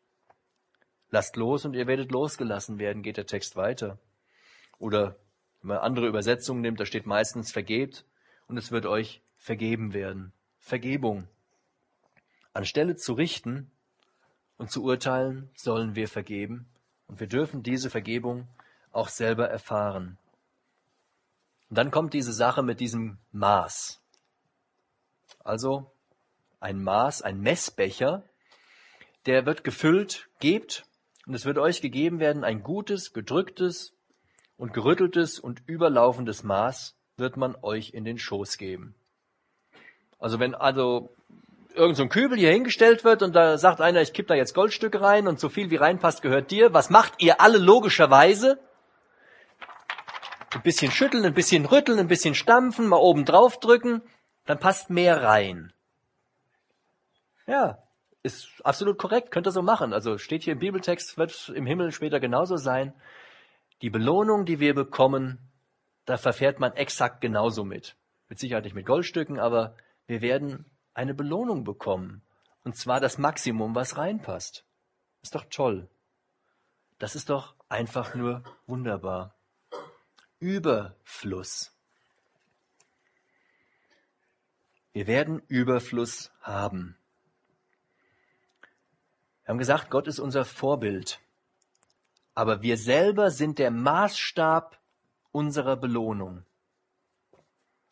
[1.12, 3.98] Lasst los und ihr werdet losgelassen werden, geht der Text weiter.
[4.80, 5.16] Oder
[5.62, 8.06] wenn man andere Übersetzungen nimmt, da steht meistens vergebt
[8.48, 10.34] und es wird euch vergeben werden.
[10.60, 11.28] Vergebung.
[12.56, 13.72] Anstelle zu richten
[14.58, 16.68] und zu urteilen, sollen wir vergeben.
[17.08, 18.48] Und wir dürfen diese Vergebung
[18.92, 20.18] auch selber erfahren.
[21.70, 24.02] Und dann kommt diese Sache mit diesem Maß.
[25.44, 25.92] Also
[26.60, 28.24] ein Maß, ein Messbecher,
[29.26, 30.86] der wird gefüllt, gebt,
[31.26, 33.96] und es wird euch gegeben werden ein gutes, gedrücktes,
[34.58, 38.96] und gerütteltes und überlaufendes Maß wird man euch in den Schoß geben.
[40.20, 41.15] Also wenn also
[41.76, 44.54] irgend so ein Kübel hier hingestellt wird und da sagt einer, ich kipp da jetzt
[44.54, 48.60] Goldstücke rein und so viel wie reinpasst gehört dir, was macht ihr alle logischerweise?
[50.54, 54.02] Ein bisschen schütteln, ein bisschen rütteln, ein bisschen stampfen, mal oben drauf drücken,
[54.46, 55.74] dann passt mehr rein.
[57.48, 57.80] Ja,
[58.24, 59.94] ist absolut korrekt, könnt ihr so machen.
[59.94, 62.94] Also steht hier im Bibeltext, wird im Himmel später genauso sein.
[63.82, 65.38] Die Belohnung, die wir bekommen,
[66.06, 67.96] da verfährt man exakt genauso mit.
[68.30, 69.76] Mit Sicherheit nicht mit Goldstücken, aber
[70.08, 70.66] wir werden
[70.96, 72.24] eine Belohnung bekommen.
[72.64, 74.66] Und zwar das Maximum, was reinpasst.
[75.22, 75.88] Ist doch toll.
[76.98, 79.36] Das ist doch einfach nur wunderbar.
[80.40, 81.72] Überfluss.
[84.94, 86.98] Wir werden Überfluss haben.
[89.44, 91.20] Wir haben gesagt, Gott ist unser Vorbild.
[92.34, 94.80] Aber wir selber sind der Maßstab
[95.32, 96.46] unserer Belohnung.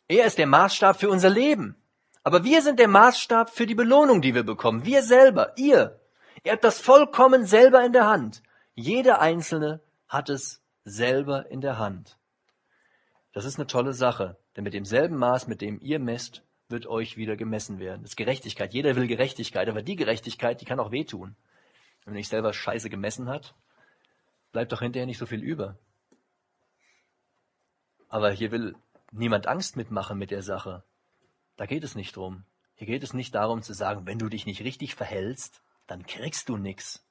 [0.07, 1.75] Er ist der Maßstab für unser Leben.
[2.23, 4.85] Aber wir sind der Maßstab für die Belohnung, die wir bekommen.
[4.85, 5.99] Wir selber, ihr.
[6.43, 8.41] Er hat das vollkommen selber in der Hand.
[8.75, 12.17] Jeder Einzelne hat es selber in der Hand.
[13.33, 17.17] Das ist eine tolle Sache, denn mit demselben Maß, mit dem ihr messt, wird euch
[17.17, 18.03] wieder gemessen werden.
[18.03, 18.73] Das ist Gerechtigkeit.
[18.73, 21.35] Jeder will Gerechtigkeit, aber die Gerechtigkeit, die kann auch wehtun.
[22.05, 23.53] Wenn nicht selber Scheiße gemessen hat,
[24.51, 25.77] bleibt doch hinterher nicht so viel über.
[28.09, 28.75] Aber hier will
[29.11, 30.83] niemand Angst mitmachen mit der Sache.
[31.55, 32.45] Da geht es nicht drum.
[32.75, 36.49] Hier geht es nicht darum zu sagen, wenn du dich nicht richtig verhältst, dann kriegst
[36.49, 37.05] du nichts.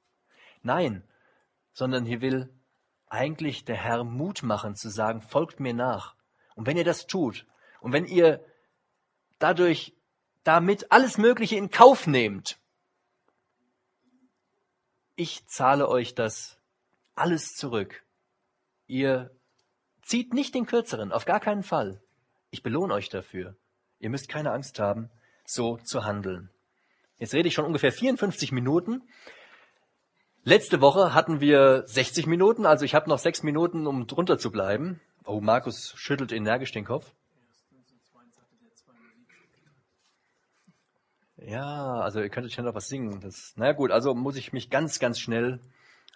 [0.62, 1.04] Nein,
[1.72, 2.52] sondern hier will
[3.06, 6.16] eigentlich der Herr Mut machen zu sagen, folgt mir nach.
[6.54, 7.46] Und wenn ihr das tut
[7.80, 8.44] und wenn ihr
[9.38, 9.94] dadurch
[10.44, 12.58] damit alles Mögliche in Kauf nehmt,
[15.14, 16.58] ich zahle euch das
[17.14, 18.04] alles zurück.
[18.86, 19.30] Ihr
[20.02, 22.02] zieht nicht den kürzeren, auf gar keinen Fall.
[22.50, 23.56] Ich belohne euch dafür.
[24.02, 25.10] Ihr müsst keine Angst haben,
[25.46, 26.50] so zu handeln.
[27.18, 29.02] Jetzt rede ich schon ungefähr 54 Minuten.
[30.42, 34.50] Letzte Woche hatten wir 60 Minuten, also ich habe noch sechs Minuten, um drunter zu
[34.50, 35.00] bleiben.
[35.24, 37.12] Oh, Markus schüttelt energisch den Kopf.
[41.36, 43.20] Ja, also ihr könntet ja noch was singen.
[43.20, 45.60] Das, na gut, also muss ich mich ganz, ganz schnell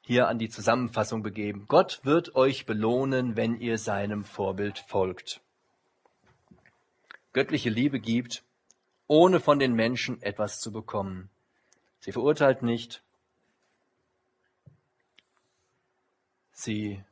[0.02, 1.66] hier an die Zusammenfassung begeben.
[1.68, 5.40] Gott wird euch belohnen, wenn ihr seinem Vorbild folgt.
[7.36, 8.44] Göttliche Liebe gibt,
[9.08, 11.28] ohne von den Menschen etwas zu bekommen.
[12.00, 13.02] Sie verurteilt nicht.
[16.52, 17.04] Sie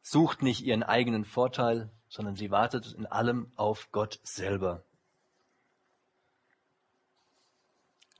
[0.00, 4.82] sucht nicht ihren eigenen Vorteil, sondern sie wartet in allem auf Gott selber.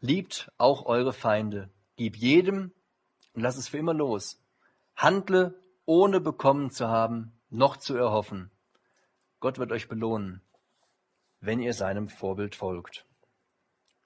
[0.01, 2.71] Liebt auch eure Feinde, gib jedem
[3.33, 4.43] und lass es für immer los.
[4.95, 8.51] Handle, ohne bekommen zu haben, noch zu erhoffen.
[9.41, 10.43] Gott wird euch belohnen,
[11.41, 13.08] wenn ihr seinem Vorbild folgt.